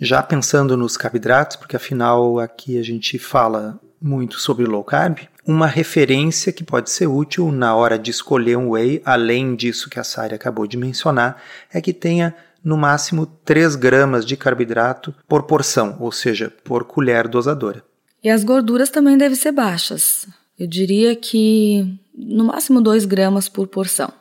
Já 0.04 0.24
pensando 0.24 0.76
nos 0.76 0.98
carboidratos, 0.98 1.56
porque 1.56 1.76
afinal 1.76 2.40
aqui 2.40 2.80
a 2.80 2.84
gente 2.84 3.20
fala 3.20 3.80
muito 4.02 4.40
sobre 4.40 4.66
low 4.66 4.84
carb, 4.84 5.20
uma 5.46 5.68
referência 5.68 6.52
que 6.52 6.64
pode 6.64 6.90
ser 6.90 7.06
útil 7.06 7.52
na 7.52 7.76
hora 7.76 8.00
de 8.00 8.10
escolher 8.10 8.58
um 8.58 8.72
whey, 8.72 9.00
além 9.06 9.56
disso 9.56 9.92
que 9.92 10.00
a 10.00 10.04
Sari 10.04 10.34
acabou 10.34 10.66
de 10.66 10.76
mencionar, 10.76 11.40
é 11.72 11.80
que 11.80 11.94
tenha 11.94 12.36
no 12.64 12.76
máximo 12.76 13.28
3 13.46 13.76
gramas 13.76 14.26
de 14.26 14.36
carboidrato 14.36 15.14
por 15.28 15.44
porção, 15.44 15.98
ou 16.00 16.12
seja, 16.12 16.52
por 16.64 16.84
colher 16.84 17.28
dosadora. 17.28 17.84
E 18.24 18.30
as 18.32 18.44
gorduras 18.44 18.90
também 18.90 19.16
devem 19.16 19.38
ser 19.38 19.52
baixas. 19.52 20.28
Eu 20.58 20.66
diria 20.66 21.16
que 21.16 21.96
no 22.18 22.46
máximo 22.46 22.82
2 22.82 23.06
gramas 23.06 23.48
por 23.48 23.68
porção. 23.68 24.12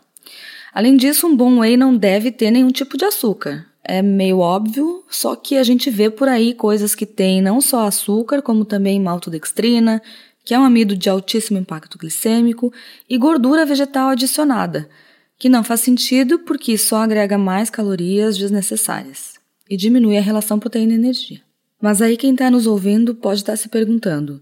Além 0.75 0.94
disso, 0.94 1.26
um 1.26 1.34
bom 1.34 1.60
whey 1.60 1.78
não 1.78 1.96
deve 1.96 2.30
ter 2.30 2.50
nenhum 2.50 2.70
tipo 2.70 2.99
de 2.99 3.06
açúcar 3.06 3.69
é 3.90 4.02
meio 4.02 4.38
óbvio, 4.38 5.04
só 5.11 5.35
que 5.35 5.56
a 5.56 5.64
gente 5.64 5.90
vê 5.90 6.09
por 6.09 6.28
aí 6.28 6.54
coisas 6.54 6.94
que 6.94 7.04
têm 7.04 7.42
não 7.42 7.61
só 7.61 7.88
açúcar, 7.88 8.40
como 8.40 8.64
também 8.64 9.00
maltodextrina, 9.00 10.00
que 10.44 10.54
é 10.54 10.59
um 10.59 10.64
amido 10.64 10.97
de 10.97 11.11
altíssimo 11.11 11.59
impacto 11.59 11.99
glicêmico, 11.99 12.73
e 13.09 13.18
gordura 13.18 13.66
vegetal 13.66 14.11
adicionada, 14.11 14.88
que 15.37 15.49
não 15.49 15.64
faz 15.64 15.80
sentido 15.80 16.38
porque 16.38 16.78
só 16.78 16.99
agrega 16.99 17.37
mais 17.37 17.68
calorias 17.68 18.38
desnecessárias 18.38 19.35
e 19.68 19.76
diminui 19.76 20.16
a 20.16 20.23
relação 20.23 20.61
proteína-energia. 20.61 21.40
Mas 21.82 22.00
aí 22.00 22.16
quem 22.16 22.30
está 22.30 22.49
nos 22.49 22.68
ouvindo 22.68 23.12
pode 23.12 23.40
estar 23.40 23.54
tá 23.54 23.56
se 23.56 23.68
perguntando: 23.68 24.40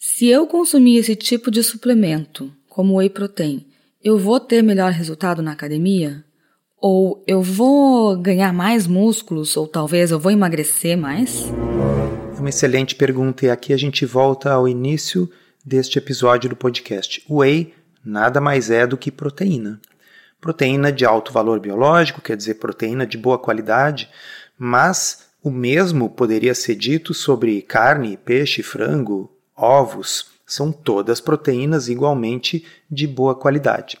se 0.00 0.26
eu 0.26 0.48
consumir 0.48 0.96
esse 0.96 1.14
tipo 1.14 1.48
de 1.48 1.62
suplemento, 1.62 2.52
como 2.68 2.96
whey 2.96 3.08
protein, 3.08 3.66
eu 4.02 4.18
vou 4.18 4.40
ter 4.40 4.62
melhor 4.62 4.90
resultado 4.90 5.42
na 5.42 5.52
academia? 5.52 6.24
Ou 6.80 7.22
eu 7.26 7.42
vou 7.42 8.16
ganhar 8.16 8.54
mais 8.54 8.86
músculos, 8.86 9.54
ou 9.54 9.68
talvez 9.68 10.10
eu 10.10 10.18
vou 10.18 10.32
emagrecer 10.32 10.96
mais? 10.96 11.44
É 12.34 12.40
uma 12.40 12.48
excelente 12.48 12.94
pergunta, 12.94 13.44
e 13.44 13.50
aqui 13.50 13.74
a 13.74 13.76
gente 13.76 14.06
volta 14.06 14.50
ao 14.50 14.66
início 14.66 15.30
deste 15.62 15.98
episódio 15.98 16.48
do 16.48 16.56
podcast. 16.56 17.22
Whey 17.28 17.74
nada 18.02 18.40
mais 18.40 18.70
é 18.70 18.86
do 18.86 18.96
que 18.96 19.10
proteína. 19.10 19.78
Proteína 20.40 20.90
de 20.90 21.04
alto 21.04 21.34
valor 21.34 21.60
biológico, 21.60 22.22
quer 22.22 22.34
dizer, 22.34 22.54
proteína 22.54 23.06
de 23.06 23.18
boa 23.18 23.38
qualidade, 23.38 24.08
mas 24.58 25.26
o 25.42 25.50
mesmo 25.50 26.08
poderia 26.08 26.54
ser 26.54 26.76
dito 26.76 27.12
sobre 27.12 27.60
carne, 27.60 28.16
peixe, 28.16 28.62
frango, 28.62 29.30
ovos. 29.54 30.30
São 30.46 30.72
todas 30.72 31.20
proteínas 31.20 31.88
igualmente 31.88 32.64
de 32.90 33.06
boa 33.06 33.34
qualidade. 33.34 33.98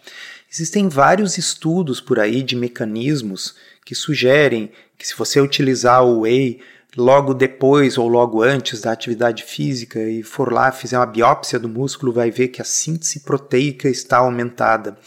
Existem 0.52 0.88
vários 0.88 1.38
estudos 1.38 2.00
por 2.00 2.18
aí 2.18 2.42
de 2.42 2.56
mecanismos 2.56 3.54
que 3.84 3.94
sugerem 3.94 4.72
que 4.98 5.06
se 5.06 5.14
você 5.14 5.40
utilizar 5.40 6.04
o 6.04 6.20
whey 6.20 6.60
logo 6.96 7.32
depois 7.32 7.96
ou 7.96 8.08
logo 8.08 8.42
antes 8.42 8.80
da 8.80 8.90
atividade 8.90 9.44
física 9.44 10.00
e 10.00 10.22
for 10.22 10.52
lá 10.52 10.72
fizer 10.72 10.98
uma 10.98 11.06
biópsia 11.06 11.58
do 11.58 11.68
músculo, 11.68 12.12
vai 12.12 12.30
ver 12.30 12.48
que 12.48 12.60
a 12.60 12.64
síntese 12.64 13.20
proteica 13.20 13.88
está 13.88 14.18
aumentada. 14.18 14.98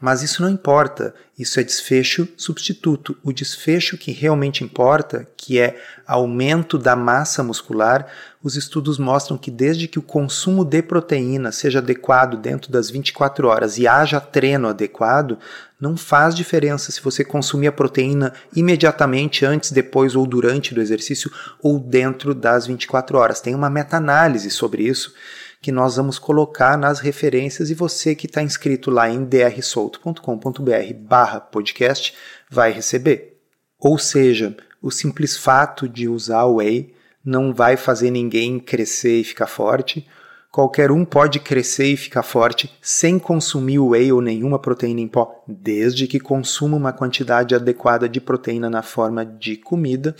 Mas 0.00 0.22
isso 0.22 0.42
não 0.42 0.48
importa, 0.48 1.14
isso 1.38 1.60
é 1.60 1.62
desfecho 1.62 2.26
substituto. 2.36 3.16
O 3.22 3.32
desfecho 3.32 3.98
que 3.98 4.12
realmente 4.12 4.64
importa, 4.64 5.28
que 5.46 5.60
é 5.60 5.80
aumento 6.04 6.76
da 6.76 6.96
massa 6.96 7.40
muscular, 7.40 8.08
os 8.42 8.56
estudos 8.56 8.98
mostram 8.98 9.38
que 9.38 9.48
desde 9.48 9.86
que 9.86 9.96
o 9.96 10.02
consumo 10.02 10.64
de 10.64 10.82
proteína 10.82 11.52
seja 11.52 11.78
adequado 11.78 12.36
dentro 12.36 12.72
das 12.72 12.90
24 12.90 13.46
horas 13.46 13.78
e 13.78 13.86
haja 13.86 14.20
treino 14.20 14.66
adequado, 14.66 15.38
não 15.80 15.96
faz 15.96 16.34
diferença 16.34 16.90
se 16.90 17.00
você 17.00 17.24
consumir 17.24 17.68
a 17.68 17.72
proteína 17.72 18.32
imediatamente 18.56 19.46
antes, 19.46 19.70
depois 19.70 20.16
ou 20.16 20.26
durante 20.26 20.74
do 20.74 20.80
exercício 20.80 21.30
ou 21.62 21.78
dentro 21.78 22.34
das 22.34 22.66
24 22.66 23.16
horas. 23.16 23.40
Tem 23.40 23.54
uma 23.54 23.70
meta-análise 23.70 24.50
sobre 24.50 24.82
isso 24.82 25.14
que 25.62 25.70
nós 25.70 25.94
vamos 25.94 26.18
colocar 26.18 26.76
nas 26.76 26.98
referências 26.98 27.70
e 27.70 27.74
você 27.74 28.16
que 28.16 28.26
está 28.26 28.42
inscrito 28.42 28.90
lá 28.90 29.08
em 29.08 29.24
drsolto.com.br 29.24 30.94
barra 30.98 31.38
podcast 31.38 32.14
vai 32.50 32.72
receber. 32.72 33.38
Ou 33.78 33.96
seja, 33.96 34.56
o 34.86 34.90
simples 34.92 35.36
fato 35.36 35.88
de 35.88 36.08
usar 36.08 36.44
o 36.44 36.56
Whey 36.56 36.94
não 37.24 37.52
vai 37.52 37.76
fazer 37.76 38.08
ninguém 38.08 38.60
crescer 38.60 39.20
e 39.20 39.24
ficar 39.24 39.48
forte. 39.48 40.06
Qualquer 40.52 40.92
um 40.92 41.04
pode 41.04 41.40
crescer 41.40 41.86
e 41.86 41.96
ficar 41.96 42.22
forte 42.22 42.72
sem 42.80 43.18
consumir 43.18 43.80
whey 43.80 44.12
ou 44.12 44.22
nenhuma 44.22 44.60
proteína 44.60 45.00
em 45.00 45.08
pó, 45.08 45.42
desde 45.46 46.06
que 46.06 46.20
consuma 46.20 46.76
uma 46.76 46.92
quantidade 46.92 47.52
adequada 47.52 48.08
de 48.08 48.20
proteína 48.20 48.70
na 48.70 48.80
forma 48.80 49.26
de 49.26 49.56
comida. 49.56 50.14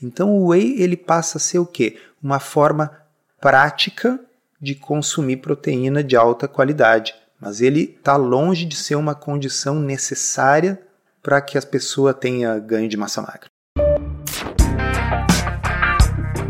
Então 0.00 0.30
o 0.30 0.50
whey 0.50 0.80
ele 0.80 0.96
passa 0.96 1.38
a 1.38 1.40
ser 1.40 1.58
o 1.58 1.66
quê? 1.66 1.98
Uma 2.22 2.38
forma 2.38 2.96
prática 3.40 4.20
de 4.60 4.76
consumir 4.76 5.38
proteína 5.38 6.02
de 6.02 6.14
alta 6.14 6.46
qualidade, 6.46 7.12
mas 7.40 7.60
ele 7.60 7.96
está 7.98 8.14
longe 8.16 8.64
de 8.64 8.76
ser 8.76 8.94
uma 8.94 9.16
condição 9.16 9.80
necessária 9.80 10.80
para 11.20 11.40
que 11.40 11.58
a 11.58 11.62
pessoa 11.62 12.14
tenha 12.14 12.56
ganho 12.60 12.88
de 12.88 12.96
massa 12.96 13.20
magra. 13.20 13.51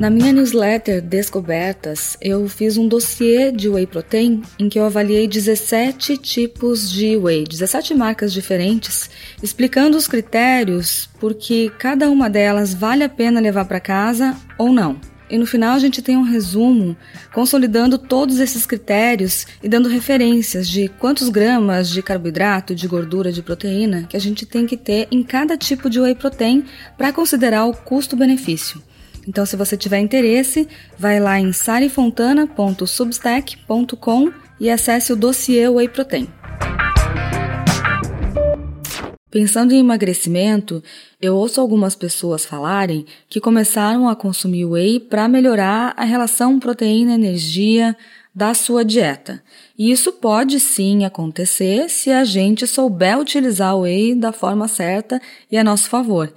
Na 0.02 0.10
minha 0.10 0.32
newsletter 0.32 1.00
Descobertas, 1.00 2.16
eu 2.20 2.48
fiz 2.48 2.76
um 2.76 2.88
dossiê 2.88 3.52
de 3.52 3.68
whey 3.68 3.86
protein 3.86 4.42
em 4.58 4.68
que 4.68 4.76
eu 4.76 4.84
avaliei 4.84 5.28
17 5.28 6.16
tipos 6.16 6.90
de 6.90 7.16
whey, 7.16 7.44
17 7.44 7.94
marcas 7.94 8.32
diferentes, 8.32 9.08
explicando 9.40 9.96
os 9.96 10.08
critérios 10.08 11.08
porque 11.20 11.70
cada 11.78 12.10
uma 12.10 12.28
delas 12.28 12.74
vale 12.74 13.04
a 13.04 13.08
pena 13.08 13.38
levar 13.38 13.64
para 13.64 13.78
casa 13.78 14.36
ou 14.58 14.72
não. 14.72 15.00
E 15.30 15.38
no 15.38 15.46
final 15.46 15.72
a 15.72 15.78
gente 15.78 16.02
tem 16.02 16.16
um 16.16 16.24
resumo 16.24 16.96
consolidando 17.32 17.96
todos 17.96 18.40
esses 18.40 18.66
critérios 18.66 19.46
e 19.62 19.68
dando 19.68 19.88
referências 19.88 20.68
de 20.68 20.88
quantos 20.88 21.28
gramas 21.28 21.88
de 21.88 22.02
carboidrato, 22.02 22.74
de 22.74 22.88
gordura, 22.88 23.30
de 23.30 23.40
proteína 23.40 24.02
que 24.08 24.16
a 24.16 24.20
gente 24.20 24.46
tem 24.46 24.66
que 24.66 24.76
ter 24.76 25.06
em 25.12 25.22
cada 25.22 25.56
tipo 25.56 25.88
de 25.88 26.00
whey 26.00 26.16
protein 26.16 26.64
para 26.98 27.12
considerar 27.12 27.66
o 27.66 27.72
custo-benefício. 27.72 28.82
Então, 29.26 29.44
se 29.46 29.56
você 29.56 29.76
tiver 29.76 30.00
interesse, 30.00 30.68
vai 30.98 31.20
lá 31.20 31.38
em 31.38 31.52
sarifontana.substack.com 31.52 34.32
e 34.60 34.70
acesse 34.70 35.12
o 35.12 35.16
dossiê 35.16 35.68
Whey 35.68 35.88
Protein. 35.88 36.28
Pensando 39.32 39.72
em 39.72 39.78
emagrecimento, 39.78 40.84
eu 41.18 41.34
ouço 41.34 41.58
algumas 41.58 41.94
pessoas 41.94 42.44
falarem 42.44 43.06
que 43.30 43.40
começaram 43.40 44.06
a 44.06 44.14
consumir 44.14 44.66
whey 44.66 45.00
para 45.00 45.26
melhorar 45.26 45.94
a 45.96 46.04
relação 46.04 46.60
proteína-energia 46.60 47.96
da 48.34 48.52
sua 48.52 48.84
dieta. 48.84 49.42
E 49.78 49.90
isso 49.90 50.12
pode 50.12 50.60
sim 50.60 51.06
acontecer 51.06 51.88
se 51.88 52.10
a 52.10 52.24
gente 52.24 52.66
souber 52.66 53.18
utilizar 53.18 53.74
o 53.74 53.80
whey 53.80 54.14
da 54.14 54.32
forma 54.32 54.68
certa 54.68 55.18
e 55.50 55.56
a 55.56 55.64
nosso 55.64 55.88
favor. 55.88 56.30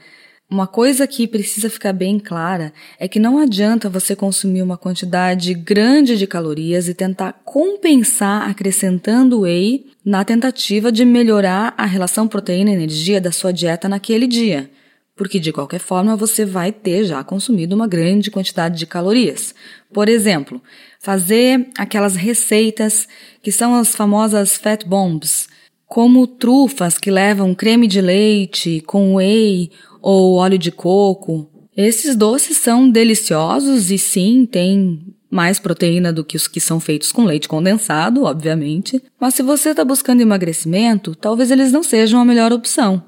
Uma 0.50 0.68
coisa 0.68 1.08
que 1.08 1.28
precisa 1.28 1.72
ficar 1.72 1.92
bem 1.92 2.20
clara 2.20 2.72
é 3.00 3.08
que 3.08 3.20
não 3.20 3.40
adianta 3.40 3.90
você 3.90 4.16
consumir 4.16 4.62
uma 4.62 4.78
quantidade 4.78 5.54
grande 5.56 6.18
de 6.18 6.28
calorias 6.28 6.88
e 6.88 6.94
tentar 6.94 7.34
compensar 7.44 8.48
acrescentando 8.48 9.42
whey 9.42 9.88
na 10.06 10.24
tentativa 10.24 10.92
de 10.92 11.04
melhorar 11.04 11.74
a 11.76 11.86
relação 11.86 12.28
proteína-energia 12.28 13.20
da 13.20 13.32
sua 13.32 13.52
dieta 13.52 13.90
naquele 13.90 14.28
dia. 14.28 14.70
porque 15.16 15.40
de 15.40 15.54
qualquer 15.54 15.80
forma 15.80 16.16
você 16.16 16.44
vai 16.44 16.72
ter 16.72 17.06
já 17.06 17.24
consumido 17.24 17.74
uma 17.74 17.88
grande 17.88 18.30
quantidade 18.30 18.78
de 18.78 18.86
calorias. 18.86 19.56
Por 19.94 20.10
exemplo, 20.10 20.62
fazer 21.00 21.70
aquelas 21.78 22.16
receitas 22.16 23.08
que 23.42 23.52
são 23.52 23.76
as 23.76 23.96
famosas 23.96 24.58
fat 24.58 24.86
bombs, 24.86 25.48
como 25.96 26.28
trufas 26.28 26.98
que 26.98 27.10
levam 27.10 27.56
creme 27.56 27.88
de 27.88 28.02
leite 28.02 28.84
com 28.86 29.16
whey 29.16 29.72
ou 30.02 30.34
óleo 30.34 30.58
de 30.58 30.70
coco. 30.70 31.50
Esses 31.74 32.18
doces 32.18 32.58
são 32.58 32.90
deliciosos 32.90 33.90
e 33.90 33.98
sim, 33.98 34.46
tem 34.46 35.16
mais 35.32 35.58
proteína 35.58 36.12
do 36.12 36.26
que 36.26 36.36
os 36.36 36.50
que 36.50 36.60
são 36.60 36.82
feitos 36.82 37.14
com 37.14 37.24
leite 37.24 37.48
condensado, 37.48 38.26
obviamente. 38.26 39.02
Mas 39.18 39.36
se 39.36 39.42
você 39.42 39.70
está 39.70 39.86
buscando 39.86 40.20
emagrecimento, 40.20 41.16
talvez 41.16 41.50
eles 41.50 41.72
não 41.72 41.82
sejam 41.82 42.20
a 42.20 42.26
melhor 42.26 42.52
opção. 42.52 43.02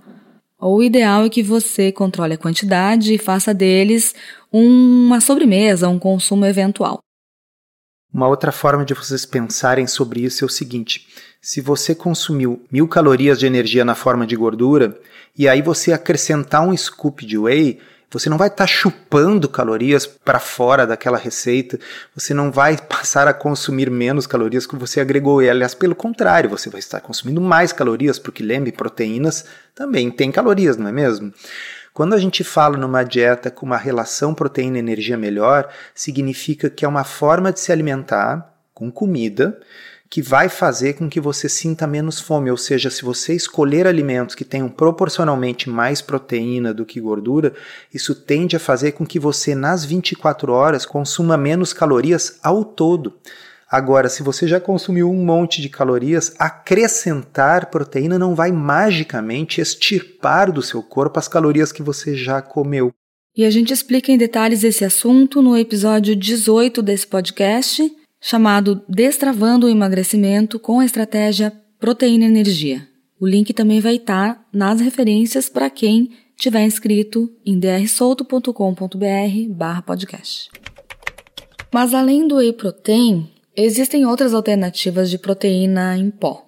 O 0.58 0.82
ideal 0.82 1.26
é 1.26 1.30
que 1.30 1.44
você 1.44 1.92
controle 1.92 2.36
a 2.36 2.38
quantidade 2.38 3.14
e 3.14 3.18
faça 3.18 3.54
deles 3.54 4.16
uma 4.50 5.20
sobremesa, 5.20 5.90
um 5.90 6.00
consumo 6.00 6.46
eventual. 6.46 7.02
Uma 8.14 8.28
outra 8.28 8.52
forma 8.52 8.86
de 8.86 8.94
vocês 8.94 9.26
pensarem 9.26 9.86
sobre 9.86 10.22
isso 10.22 10.44
é 10.44 10.48
o 10.48 10.50
seguinte: 10.50 11.08
se 11.42 11.62
você 11.62 11.94
consumiu 11.94 12.66
mil 12.72 12.88
calorias 12.88 13.40
de 13.40 13.46
energia 13.46 13.86
na 13.86 13.96
forma 13.96 14.26
de 14.26 14.36
gordura 14.36 15.00
e 15.38 15.48
aí 15.48 15.62
você 15.62 15.94
acrescentar 15.94 16.62
um 16.62 16.76
scoop 16.76 17.26
de 17.26 17.38
whey, 17.38 17.80
você 18.10 18.30
não 18.30 18.38
vai 18.38 18.48
estar 18.48 18.64
tá 18.64 18.68
chupando 18.68 19.50
calorias 19.50 20.06
para 20.06 20.40
fora 20.40 20.88
daquela 20.88 21.18
receita, 21.18 21.78
você 22.16 22.34
não 22.34 22.52
vai 22.52 22.78
passar 22.88 23.28
a 23.28 23.34
consumir 23.34 23.90
menos 23.92 24.26
calorias 24.26 24.66
que 24.66 24.78
você 24.78 25.02
agregou. 25.02 25.42
E, 25.42 25.50
aliás, 25.50 25.74
pelo 25.74 25.94
contrário, 25.94 26.50
você 26.50 26.70
vai 26.70 26.80
estar 26.80 27.02
consumindo 27.02 27.42
mais 27.42 27.74
calorias, 27.74 28.18
porque 28.18 28.42
lembre, 28.42 28.72
proteínas 28.72 29.46
também 29.76 30.10
têm 30.10 30.32
calorias, 30.32 30.78
não 30.78 30.88
é 30.88 30.92
mesmo? 30.92 31.34
Quando 31.98 32.14
a 32.14 32.20
gente 32.20 32.44
fala 32.44 32.78
numa 32.78 33.02
dieta 33.02 33.50
com 33.50 33.66
uma 33.66 33.76
relação 33.76 34.32
proteína-energia 34.32 35.18
melhor, 35.18 35.68
significa 35.96 36.70
que 36.70 36.86
é 36.86 36.88
uma 36.88 37.04
forma 37.04 37.52
de 37.52 37.60
se 37.60 37.72
alimentar 37.72 38.54
com 38.72 38.92
comida 38.92 39.60
que 40.08 40.22
vai 40.22 40.48
fazer 40.48 40.94
com 40.94 41.10
que 41.10 41.20
você 41.20 41.50
sinta 41.50 41.88
menos 41.88 42.20
fome. 42.20 42.52
Ou 42.52 42.56
seja, 42.56 42.92
se 42.92 43.04
você 43.04 43.34
escolher 43.34 43.88
alimentos 43.88 44.36
que 44.36 44.46
tenham 44.46 44.70
proporcionalmente 44.70 45.72
mais 45.72 46.00
proteína 46.00 46.72
do 46.72 46.86
que 46.86 47.02
gordura, 47.02 47.56
isso 47.92 48.14
tende 48.14 48.56
a 48.56 48.60
fazer 48.60 48.92
com 48.92 49.04
que 49.04 49.18
você, 49.18 49.56
nas 49.56 49.84
24 49.84 50.54
horas, 50.54 50.86
consuma 50.86 51.36
menos 51.36 51.74
calorias 51.74 52.38
ao 52.44 52.64
todo. 52.64 53.16
Agora, 53.70 54.08
se 54.08 54.24
você 54.24 54.48
já 54.48 54.62
consumiu 54.62 55.12
um 55.12 55.26
monte 55.26 55.62
de 55.62 55.68
calorias, 55.68 56.34
acrescentar 56.40 57.70
proteína 57.70 58.18
não 58.18 58.34
vai 58.34 58.52
magicamente 58.52 59.60
extirpar 59.60 60.52
do 60.52 60.62
seu 60.62 60.82
corpo 60.82 61.20
as 61.20 61.28
calorias 61.28 61.74
que 61.74 61.84
você 61.84 62.16
já 62.16 62.42
comeu. 62.42 62.94
E 63.36 63.44
a 63.44 63.50
gente 63.50 63.74
explica 63.74 64.12
em 64.12 64.18
detalhes 64.18 64.64
esse 64.64 64.86
assunto 64.86 65.42
no 65.42 65.58
episódio 65.58 66.16
18 66.16 66.82
desse 66.82 67.06
podcast 67.06 67.92
chamado 68.22 68.82
Destravando 68.88 69.68
o 69.68 69.70
Emagrecimento 69.70 70.60
com 70.60 70.80
a 70.80 70.86
Estratégia 70.86 71.54
Proteína 71.80 72.26
Energia. 72.26 72.88
O 73.20 73.28
link 73.28 73.54
também 73.54 73.80
vai 73.80 73.96
estar 73.96 74.48
nas 74.52 74.80
referências 74.80 75.50
para 75.50 75.70
quem 75.70 76.12
tiver 76.38 76.64
inscrito 76.64 77.30
em 77.46 77.60
drsolto.com.br 77.60 79.84
podcast. 79.86 80.50
Mas 81.74 81.94
além 81.94 82.28
do 82.28 82.38
whey 82.38 82.54
protein, 82.54 83.30
existem 83.58 84.06
outras 84.06 84.36
alternativas 84.36 85.10
de 85.10 85.18
proteína 85.18 85.98
em 85.98 86.12
pó. 86.12 86.48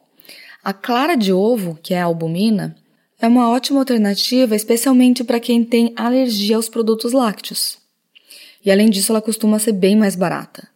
A 0.63 0.71
clara 0.71 1.15
de 1.15 1.33
ovo, 1.33 1.79
que 1.81 1.93
é 1.93 2.01
a 2.01 2.05
albumina, 2.05 2.75
é 3.19 3.27
uma 3.27 3.49
ótima 3.49 3.79
alternativa, 3.79 4.55
especialmente 4.55 5.23
para 5.23 5.39
quem 5.39 5.65
tem 5.65 5.91
alergia 5.95 6.55
aos 6.55 6.69
produtos 6.69 7.11
lácteos. 7.11 7.79
E 8.63 8.71
além 8.71 8.89
disso, 8.89 9.11
ela 9.11 9.21
costuma 9.21 9.57
ser 9.57 9.71
bem 9.71 9.95
mais 9.95 10.15
barata. 10.15 10.67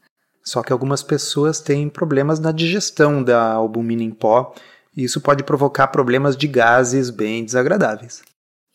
Só 0.43 0.61
que 0.63 0.73
algumas 0.73 1.03
pessoas 1.03 1.61
têm 1.61 1.87
problemas 1.87 2.39
na 2.39 2.51
digestão 2.51 3.23
da 3.23 3.53
albumina 3.53 4.03
em 4.03 4.11
pó, 4.11 4.53
e 4.95 5.03
isso 5.03 5.21
pode 5.21 5.43
provocar 5.43 5.88
problemas 5.88 6.36
de 6.36 6.47
gases 6.47 7.10
bem 7.10 7.45
desagradáveis. 7.45 8.21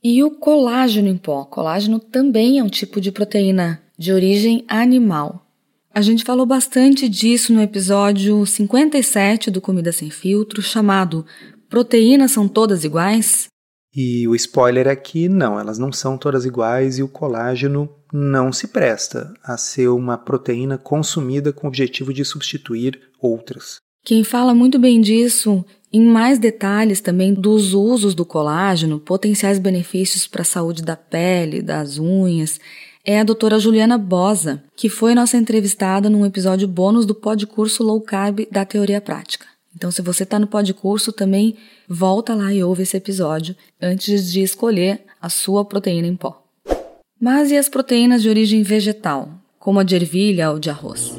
E 0.02 0.22
o 0.22 0.30
colágeno 0.30 1.09
em 1.09 1.16
pó? 1.16 1.44
Colágeno 1.44 1.98
também 1.98 2.59
é 2.59 2.62
um 2.62 2.68
tipo 2.68 3.00
de 3.00 3.11
proteína 3.11 3.83
de 3.98 4.12
origem 4.12 4.64
animal. 4.68 5.47
A 5.94 6.01
gente 6.03 6.24
falou 6.24 6.46
bastante 6.46 7.09
disso 7.09 7.53
no 7.53 7.61
episódio 7.61 8.44
57 8.44 9.51
do 9.51 9.61
Comida 9.61 9.90
Sem 9.90 10.11
Filtro, 10.11 10.62
chamado 10.62 11.24
Proteínas 11.68 12.31
são 12.31 12.46
todas 12.46 12.85
iguais? 12.85 13.48
E 13.94 14.29
o 14.29 14.35
spoiler 14.35 14.87
é 14.87 14.94
que 14.94 15.29
não, 15.29 15.59
elas 15.59 15.79
não 15.79 15.90
são 15.90 16.16
todas 16.16 16.44
iguais 16.44 16.98
e 16.98 17.03
o 17.03 17.09
colágeno 17.09 17.90
não 18.12 18.53
se 18.53 18.68
presta 18.68 19.33
a 19.42 19.57
ser 19.57 19.88
uma 19.88 20.16
proteína 20.16 20.79
consumida 20.79 21.53
com 21.53 21.66
o 21.66 21.68
objetivo 21.68 22.12
de 22.12 22.24
substituir 22.24 23.01
outras. 23.20 23.81
Quem 24.05 24.24
fala 24.24 24.55
muito 24.55 24.79
bem 24.79 25.01
disso, 25.01 25.64
em 25.92 26.03
mais 26.03 26.38
detalhes 26.38 27.01
também 27.01 27.35
dos 27.35 27.74
usos 27.74 28.14
do 28.14 28.24
colágeno, 28.24 29.01
potenciais 29.01 29.59
benefícios 29.59 30.27
para 30.27 30.42
a 30.42 30.46
saúde 30.46 30.83
da 30.83 30.96
pele, 30.96 31.61
das 31.61 31.98
unhas, 31.98 32.61
é 33.09 33.21
a 33.21 33.25
doutora 33.25 33.59
Juliana 33.59 33.97
Bosa, 33.97 34.62
que 34.77 34.90
foi 34.90 35.14
nossa 35.14 35.38
entrevistada 35.38 36.11
num 36.11 36.27
episódio 36.27 36.68
bônus 36.68 37.07
do 37.07 37.14
podcurso 37.14 37.83
Low 37.83 38.03
Carb 38.03 38.47
da 38.53 38.66
Teoria 38.66 39.01
Prática. 39.01 39.47
Então, 39.75 39.90
se 39.90 40.03
você 40.03 40.25
está 40.25 40.38
no 40.38 40.47
podcurso, 40.47 41.11
também 41.11 41.57
volta 41.88 42.35
lá 42.35 42.53
e 42.53 42.62
ouve 42.62 42.83
esse 42.83 42.99
episódio 42.99 43.57
antes 43.81 44.31
de 44.31 44.42
escolher 44.42 45.01
a 45.23 45.31
sua 45.31 45.64
proteína 45.64 46.07
em 46.07 46.14
pó. 46.14 46.42
Mas 47.18 47.51
e 47.51 47.57
as 47.57 47.71
proteínas 47.71 48.21
de 48.21 48.29
origem 48.29 48.62
vegetal, 48.62 49.31
como 49.59 49.81
a 49.81 49.85
de 49.85 49.94
ervilha 49.94 50.51
ou 50.51 50.59
de 50.59 50.68
arroz? 50.68 51.14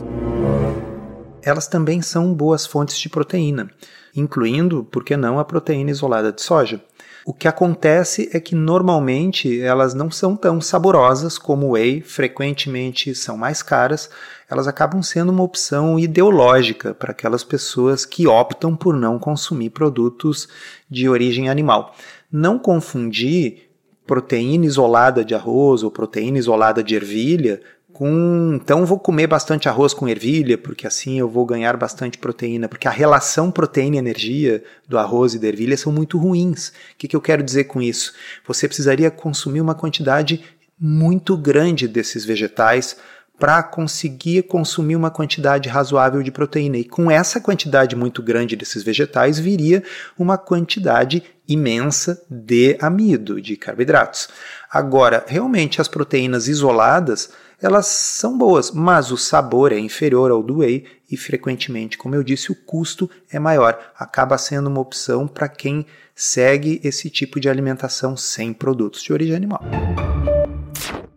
Elas 1.42 1.68
também 1.68 2.04
são 2.04 2.36
boas 2.36 2.68
fontes 2.68 3.00
de 3.00 3.10
proteína, 3.10 3.68
incluindo, 4.16 4.84
por 4.92 5.04
que 5.04 5.18
não, 5.18 5.40
a 5.40 5.44
proteína 5.44 5.90
isolada 5.90 6.32
de 6.32 6.44
soja. 6.44 6.80
O 7.30 7.34
que 7.34 7.48
acontece 7.48 8.28
é 8.34 8.40
que 8.40 8.56
normalmente 8.56 9.62
elas 9.62 9.94
não 9.94 10.10
são 10.10 10.36
tão 10.36 10.60
saborosas 10.60 11.38
como 11.38 11.68
o 11.68 11.72
whey, 11.74 12.02
frequentemente 12.02 13.14
são 13.14 13.38
mais 13.38 13.62
caras, 13.62 14.10
elas 14.50 14.68
acabam 14.68 15.04
sendo 15.04 15.32
uma 15.32 15.44
opção 15.44 16.00
ideológica 16.00 16.92
para 16.92 17.12
aquelas 17.12 17.44
pessoas 17.44 18.04
que 18.04 18.26
optam 18.26 18.76
por 18.76 18.96
não 18.96 19.20
consumir 19.20 19.70
produtos 19.70 20.50
de 20.90 21.08
origem 21.08 21.50
animal. 21.50 21.94
Não 22.32 22.58
confundir 22.58 23.70
proteína 24.08 24.66
isolada 24.66 25.24
de 25.24 25.36
arroz 25.36 25.84
ou 25.84 25.92
proteína 25.92 26.40
isolada 26.40 26.84
de 26.84 26.96
ervilha 26.96 27.62
com, 27.94 28.60
então 28.62 28.86
vou 28.86 29.00
comer 29.00 29.28
bastante 29.28 29.68
arroz 29.68 29.94
com 29.94 30.08
ervilha, 30.08 30.58
porque 30.58 30.88
assim 30.88 31.20
eu 31.20 31.28
vou 31.28 31.46
ganhar 31.46 31.76
bastante 31.76 32.18
proteína, 32.18 32.70
porque 32.70 32.88
a 32.88 32.92
relação 32.92 33.52
proteína-energia 33.52 34.64
do 34.88 34.98
arroz 34.98 35.34
e 35.34 35.40
da 35.40 35.48
ervilha 35.48 35.76
são 35.76 35.92
muito 35.92 36.18
ruins. 36.18 36.70
O 36.70 36.74
que, 36.98 37.08
que 37.08 37.16
eu 37.16 37.22
quero 37.22 37.44
dizer 37.44 37.66
com 37.66 37.82
isso? 37.82 38.14
Você 38.48 38.68
precisaria 38.68 39.12
consumir 39.12 39.62
uma 39.62 39.76
quantidade 39.76 40.44
muito 40.80 41.36
grande 41.36 41.88
desses 41.88 42.24
vegetais 42.24 42.96
para 43.40 43.64
conseguir 43.64 44.44
consumir 44.44 44.98
uma 44.98 45.10
quantidade 45.10 45.70
razoável 45.70 46.22
de 46.22 46.30
proteína. 46.30 46.78
E 46.78 46.84
com 46.84 47.10
essa 47.10 47.40
quantidade 47.40 47.96
muito 47.96 48.22
grande 48.22 48.56
desses 48.56 48.84
vegetais 48.84 49.40
viria 49.40 49.82
uma 50.18 50.38
quantidade 50.38 51.24
imensa 51.48 52.22
de 52.30 52.78
amido, 52.82 53.42
de 53.42 53.56
carboidratos. 53.56 54.28
Agora, 54.70 55.24
realmente 55.26 55.80
as 55.80 55.88
proteínas 55.88 56.50
isoladas 56.50 57.32
elas 57.62 57.88
são 57.88 58.38
boas, 58.38 58.72
mas 58.72 59.12
o 59.12 59.18
sabor 59.18 59.72
é 59.72 59.80
inferior 59.80 60.32
ao 60.32 60.42
do 60.42 60.60
whey 60.60 60.86
e 61.12 61.18
frequentemente, 61.18 61.98
como 61.98 62.16
eu 62.16 62.24
disse, 62.24 62.52
o 62.52 62.56
custo 62.56 63.10
é 63.30 63.38
maior. 63.38 63.92
Acaba 63.98 64.38
sendo 64.38 64.68
uma 64.68 64.80
opção 64.80 65.28
para 65.28 65.50
quem 65.50 65.86
segue 66.16 66.80
esse 66.84 67.10
tipo 67.10 67.40
de 67.40 67.50
alimentação 67.50 68.16
sem 68.16 68.54
produtos 68.54 69.02
de 69.02 69.12
origem 69.12 69.36
animal. 69.36 69.62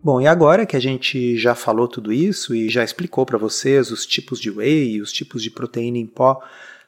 Bom, 0.03 0.19
e 0.19 0.27
agora 0.27 0.65
que 0.65 0.75
a 0.75 0.81
gente 0.81 1.37
já 1.37 1.55
falou 1.55 1.87
tudo 1.87 2.11
isso 2.11 2.53
e 2.53 2.67
já 2.67 2.83
explicou 2.83 3.25
para 3.25 3.37
vocês 3.37 3.89
os 3.89 4.05
tipos 4.05 4.37
de 4.39 4.51
whey, 4.51 5.01
os 5.01 5.13
tipos 5.13 5.41
de 5.41 5.49
proteína 5.49 5.97
em 5.97 6.05
pó, 6.05 6.41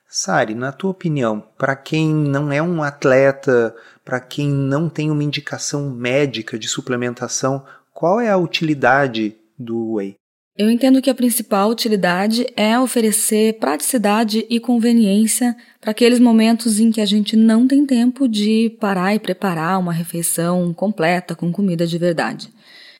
Sari, 0.08 0.54
na 0.54 0.72
tua 0.72 0.92
opinião, 0.92 1.44
para 1.58 1.76
quem 1.76 2.14
não 2.14 2.52
é 2.52 2.62
um 2.62 2.84
atleta, 2.84 3.76
para 4.04 4.20
quem 4.20 4.50
não 4.50 4.90
tem 4.90 5.10
uma 5.10 5.24
indicação 5.24 5.90
médica 5.90 6.60
de 6.60 6.68
suplementação, 6.68 7.66
qual 7.94 8.20
é 8.20 8.30
a 8.30 8.38
utilidade 8.38 9.36
do 9.58 9.94
Whey? 9.94 10.16
Eu 10.58 10.70
entendo 10.70 11.02
que 11.02 11.10
a 11.10 11.16
principal 11.16 11.70
utilidade 11.70 12.48
é 12.56 12.80
oferecer 12.80 13.60
praticidade 13.60 14.46
e 14.50 14.58
conveniência 14.58 15.56
para 15.82 15.92
aqueles 15.92 16.18
momentos 16.18 16.80
em 16.80 16.92
que 16.92 17.02
a 17.02 17.06
gente 17.06 17.36
não 17.36 17.68
tem 17.68 17.86
tempo 17.86 18.26
de 18.26 18.70
parar 18.80 19.14
e 19.14 19.20
preparar 19.20 19.78
uma 19.78 19.92
refeição 19.92 20.74
completa 20.74 21.36
com 21.36 21.52
comida 21.52 21.86
de 21.86 21.98
verdade. 21.98 22.50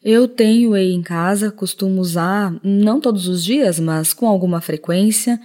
Eu 0.04 0.28
tenho 0.28 0.72
whey 0.72 0.92
em 0.92 1.02
casa, 1.02 1.50
costumo 1.50 2.02
usar 2.02 2.54
não 2.62 3.00
todos 3.00 3.26
os 3.28 3.42
dias, 3.42 3.80
mas 3.80 4.14
com 4.14 4.28
alguma 4.28 4.60
frequência, 4.60 5.40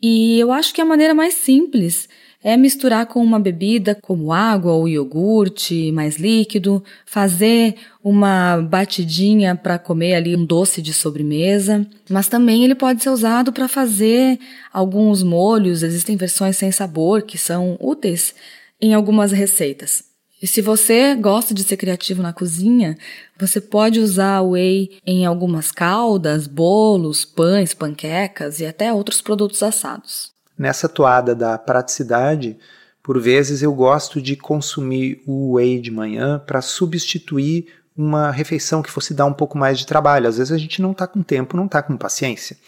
e 0.00 0.38
eu 0.38 0.52
acho 0.52 0.72
que 0.72 0.80
a 0.80 0.84
maneira 0.84 1.12
mais 1.14 1.34
simples 1.34 2.08
é 2.42 2.56
misturar 2.56 3.06
com 3.06 3.22
uma 3.22 3.38
bebida 3.38 3.96
como 4.00 4.32
água 4.32 4.72
ou 4.72 4.88
iogurte 4.88 5.92
mais 5.92 6.16
líquido, 6.16 6.82
fazer 7.04 7.76
uma 8.02 8.56
batidinha 8.56 9.54
para 9.54 9.78
comer 9.78 10.14
ali 10.14 10.34
um 10.34 10.44
doce 10.44 10.80
de 10.80 10.94
sobremesa, 10.94 11.86
mas 12.08 12.28
também 12.28 12.64
ele 12.64 12.74
pode 12.74 13.02
ser 13.02 13.10
usado 13.10 13.52
para 13.52 13.68
fazer 13.68 14.38
alguns 14.72 15.22
molhos, 15.22 15.82
existem 15.82 16.16
versões 16.16 16.56
sem 16.56 16.72
sabor 16.72 17.22
que 17.22 17.36
são 17.36 17.76
úteis 17.80 18.34
em 18.80 18.94
algumas 18.94 19.32
receitas. 19.32 20.10
E 20.42 20.46
se 20.46 20.62
você 20.62 21.14
gosta 21.14 21.52
de 21.52 21.62
ser 21.62 21.76
criativo 21.76 22.22
na 22.22 22.32
cozinha, 22.32 22.96
você 23.38 23.60
pode 23.60 24.00
usar 24.00 24.40
o 24.40 24.52
whey 24.52 24.98
em 25.06 25.26
algumas 25.26 25.70
caldas, 25.70 26.46
bolos, 26.46 27.26
pães, 27.26 27.74
panquecas 27.74 28.58
e 28.58 28.64
até 28.64 28.90
outros 28.90 29.20
produtos 29.20 29.62
assados. 29.62 30.39
Nessa 30.60 30.90
toada 30.90 31.34
da 31.34 31.56
praticidade, 31.56 32.58
por 33.02 33.18
vezes 33.18 33.62
eu 33.62 33.72
gosto 33.72 34.20
de 34.20 34.36
consumir 34.36 35.22
o 35.26 35.54
whey 35.54 35.80
de 35.80 35.90
manhã 35.90 36.38
para 36.38 36.60
substituir 36.60 37.68
uma 37.96 38.30
refeição 38.30 38.82
que 38.82 38.90
fosse 38.90 39.14
dar 39.14 39.24
um 39.24 39.32
pouco 39.32 39.56
mais 39.56 39.78
de 39.78 39.86
trabalho. 39.86 40.28
Às 40.28 40.36
vezes 40.36 40.52
a 40.52 40.58
gente 40.58 40.82
não 40.82 40.92
está 40.92 41.06
com 41.06 41.22
tempo, 41.22 41.56
não 41.56 41.64
está 41.64 41.82
com 41.82 41.96
paciência. 41.96 42.58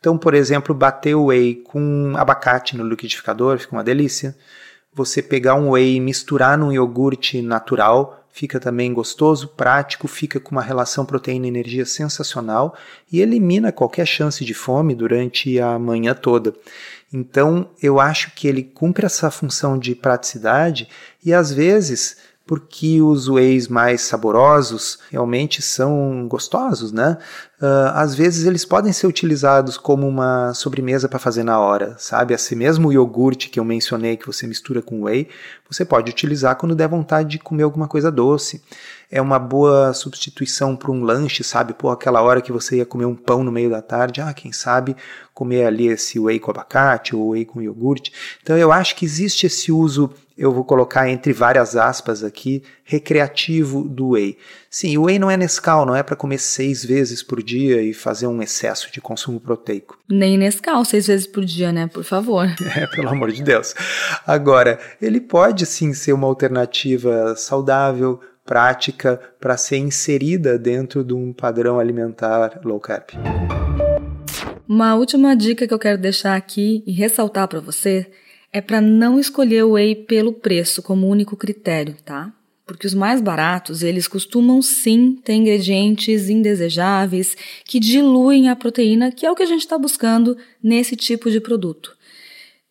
Então, 0.00 0.18
por 0.18 0.34
exemplo, 0.34 0.74
bater 0.74 1.14
o 1.14 1.26
whey 1.26 1.54
com 1.54 2.14
abacate 2.16 2.76
no 2.76 2.82
liquidificador 2.82 3.60
fica 3.60 3.76
uma 3.76 3.84
delícia 3.84 4.36
você 4.96 5.20
pegar 5.20 5.56
um 5.56 5.72
whey 5.72 5.96
e 5.96 6.00
misturar 6.00 6.56
num 6.56 6.72
iogurte 6.72 7.42
natural, 7.42 8.24
fica 8.30 8.58
também 8.58 8.94
gostoso, 8.94 9.48
prático, 9.48 10.08
fica 10.08 10.40
com 10.40 10.52
uma 10.52 10.62
relação 10.62 11.04
proteína-energia 11.04 11.84
sensacional 11.84 12.74
e 13.12 13.20
elimina 13.20 13.70
qualquer 13.70 14.06
chance 14.06 14.42
de 14.42 14.54
fome 14.54 14.94
durante 14.94 15.60
a 15.60 15.78
manhã 15.78 16.14
toda. 16.14 16.54
Então, 17.12 17.70
eu 17.82 18.00
acho 18.00 18.32
que 18.34 18.48
ele 18.48 18.62
cumpre 18.62 19.06
essa 19.06 19.30
função 19.30 19.78
de 19.78 19.94
praticidade 19.94 20.88
e 21.24 21.32
às 21.32 21.52
vezes 21.52 22.16
porque 22.46 23.02
os 23.02 23.28
whey's 23.28 23.66
mais 23.66 24.02
saborosos 24.02 25.00
realmente 25.10 25.60
são 25.60 26.28
gostosos, 26.28 26.92
né? 26.92 27.18
Uh, 27.58 27.88
às 27.94 28.14
vezes 28.14 28.44
eles 28.44 28.66
podem 28.66 28.92
ser 28.92 29.06
utilizados 29.06 29.78
como 29.78 30.06
uma 30.06 30.52
sobremesa 30.52 31.08
para 31.08 31.18
fazer 31.18 31.42
na 31.42 31.58
hora, 31.58 31.96
sabe? 31.98 32.34
Esse 32.34 32.54
mesmo 32.54 32.92
iogurte 32.92 33.48
que 33.48 33.58
eu 33.58 33.64
mencionei 33.64 34.18
que 34.18 34.26
você 34.26 34.46
mistura 34.46 34.82
com 34.82 35.04
whey, 35.04 35.26
você 35.66 35.82
pode 35.82 36.10
utilizar 36.10 36.56
quando 36.56 36.74
der 36.74 36.86
vontade 36.86 37.30
de 37.30 37.38
comer 37.38 37.62
alguma 37.62 37.88
coisa 37.88 38.12
doce. 38.12 38.62
É 39.10 39.22
uma 39.22 39.38
boa 39.38 39.94
substituição 39.94 40.76
para 40.76 40.90
um 40.90 41.02
lanche, 41.02 41.42
sabe? 41.42 41.72
Por 41.72 41.88
aquela 41.90 42.20
hora 42.20 42.42
que 42.42 42.52
você 42.52 42.76
ia 42.76 42.84
comer 42.84 43.06
um 43.06 43.14
pão 43.14 43.42
no 43.42 43.50
meio 43.50 43.70
da 43.70 43.80
tarde, 43.80 44.20
ah, 44.20 44.34
quem 44.34 44.52
sabe 44.52 44.94
comer 45.32 45.64
ali 45.64 45.86
esse 45.86 46.18
whey 46.18 46.38
com 46.38 46.50
abacate 46.50 47.16
ou 47.16 47.30
whey 47.30 47.46
com 47.46 47.62
iogurte. 47.62 48.12
Então 48.42 48.58
eu 48.58 48.70
acho 48.70 48.94
que 48.96 49.06
existe 49.06 49.46
esse 49.46 49.72
uso 49.72 50.12
eu 50.36 50.52
vou 50.52 50.64
colocar 50.64 51.08
entre 51.08 51.32
várias 51.32 51.76
aspas 51.76 52.22
aqui, 52.22 52.62
recreativo 52.84 53.82
do 53.82 54.10
whey. 54.10 54.36
Sim, 54.78 54.98
o 54.98 55.04
whey 55.04 55.18
não 55.18 55.30
é 55.30 55.38
Nescau, 55.38 55.86
não 55.86 55.96
é 55.96 56.02
para 56.02 56.14
comer 56.14 56.36
seis 56.36 56.84
vezes 56.84 57.22
por 57.22 57.42
dia 57.42 57.80
e 57.80 57.94
fazer 57.94 58.26
um 58.26 58.42
excesso 58.42 58.92
de 58.92 59.00
consumo 59.00 59.40
proteico. 59.40 59.98
Nem 60.06 60.36
Nescau 60.36 60.84
seis 60.84 61.06
vezes 61.06 61.26
por 61.26 61.46
dia, 61.46 61.72
né? 61.72 61.86
Por 61.86 62.04
favor. 62.04 62.46
É, 62.76 62.86
pelo 62.88 63.08
amor 63.08 63.32
de 63.32 63.42
Deus. 63.42 63.74
Agora, 64.26 64.78
ele 65.00 65.18
pode 65.18 65.64
sim 65.64 65.94
ser 65.94 66.12
uma 66.12 66.26
alternativa 66.26 67.34
saudável, 67.36 68.20
prática, 68.44 69.18
para 69.40 69.56
ser 69.56 69.78
inserida 69.78 70.58
dentro 70.58 71.02
de 71.02 71.14
um 71.14 71.32
padrão 71.32 71.80
alimentar 71.80 72.60
low 72.62 72.78
carb. 72.78 73.12
Uma 74.68 74.94
última 74.94 75.34
dica 75.34 75.66
que 75.66 75.72
eu 75.72 75.78
quero 75.78 75.96
deixar 75.96 76.36
aqui 76.36 76.84
e 76.86 76.92
ressaltar 76.92 77.48
para 77.48 77.60
você 77.60 78.06
é 78.52 78.60
para 78.60 78.82
não 78.82 79.18
escolher 79.18 79.64
o 79.64 79.72
whey 79.72 79.94
pelo 79.94 80.34
preço 80.34 80.82
como 80.82 81.08
único 81.08 81.34
critério, 81.34 81.96
tá? 82.04 82.30
Porque 82.66 82.86
os 82.86 82.94
mais 82.94 83.20
baratos, 83.20 83.82
eles 83.82 84.08
costumam 84.08 84.60
sim 84.60 85.16
ter 85.24 85.34
ingredientes 85.34 86.28
indesejáveis 86.28 87.36
que 87.64 87.78
diluem 87.78 88.48
a 88.48 88.56
proteína, 88.56 89.12
que 89.12 89.24
é 89.24 89.30
o 89.30 89.36
que 89.36 89.44
a 89.44 89.46
gente 89.46 89.60
está 89.60 89.78
buscando 89.78 90.36
nesse 90.60 90.96
tipo 90.96 91.30
de 91.30 91.40
produto. 91.40 91.94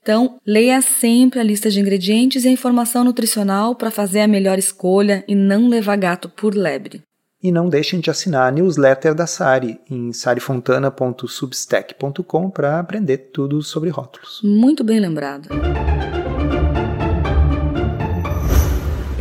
Então, 0.02 0.38
leia 0.46 0.82
sempre 0.82 1.40
a 1.40 1.44
lista 1.44 1.72
de 1.72 1.80
ingredientes 1.80 2.46
e 2.46 2.48
a 2.48 2.52
informação 2.52 3.04
nutricional 3.04 3.74
para 3.74 3.90
fazer 3.90 4.20
a 4.20 4.28
melhor 4.28 4.60
escolha 4.60 5.24
e 5.28 5.34
não 5.34 5.68
levar 5.68 5.96
gato 5.96 6.30
por 6.30 6.54
lebre. 6.54 7.02
E 7.42 7.52
não 7.52 7.68
deixem 7.70 8.00
de 8.00 8.12
assinar 8.12 8.48
a 8.48 8.52
newsletter 8.52 9.16
da 9.16 9.26
Sari 9.26 9.80
em 9.90 10.14
sarifontana.substack.com 10.14 12.50
para 12.50 12.80
aprender 12.80 13.30
tudo 13.34 13.64
sobre 13.64 13.90
rótulos. 13.90 14.42
Muito 14.44 14.84
bem 14.84 15.00
lembrado. 15.00 15.50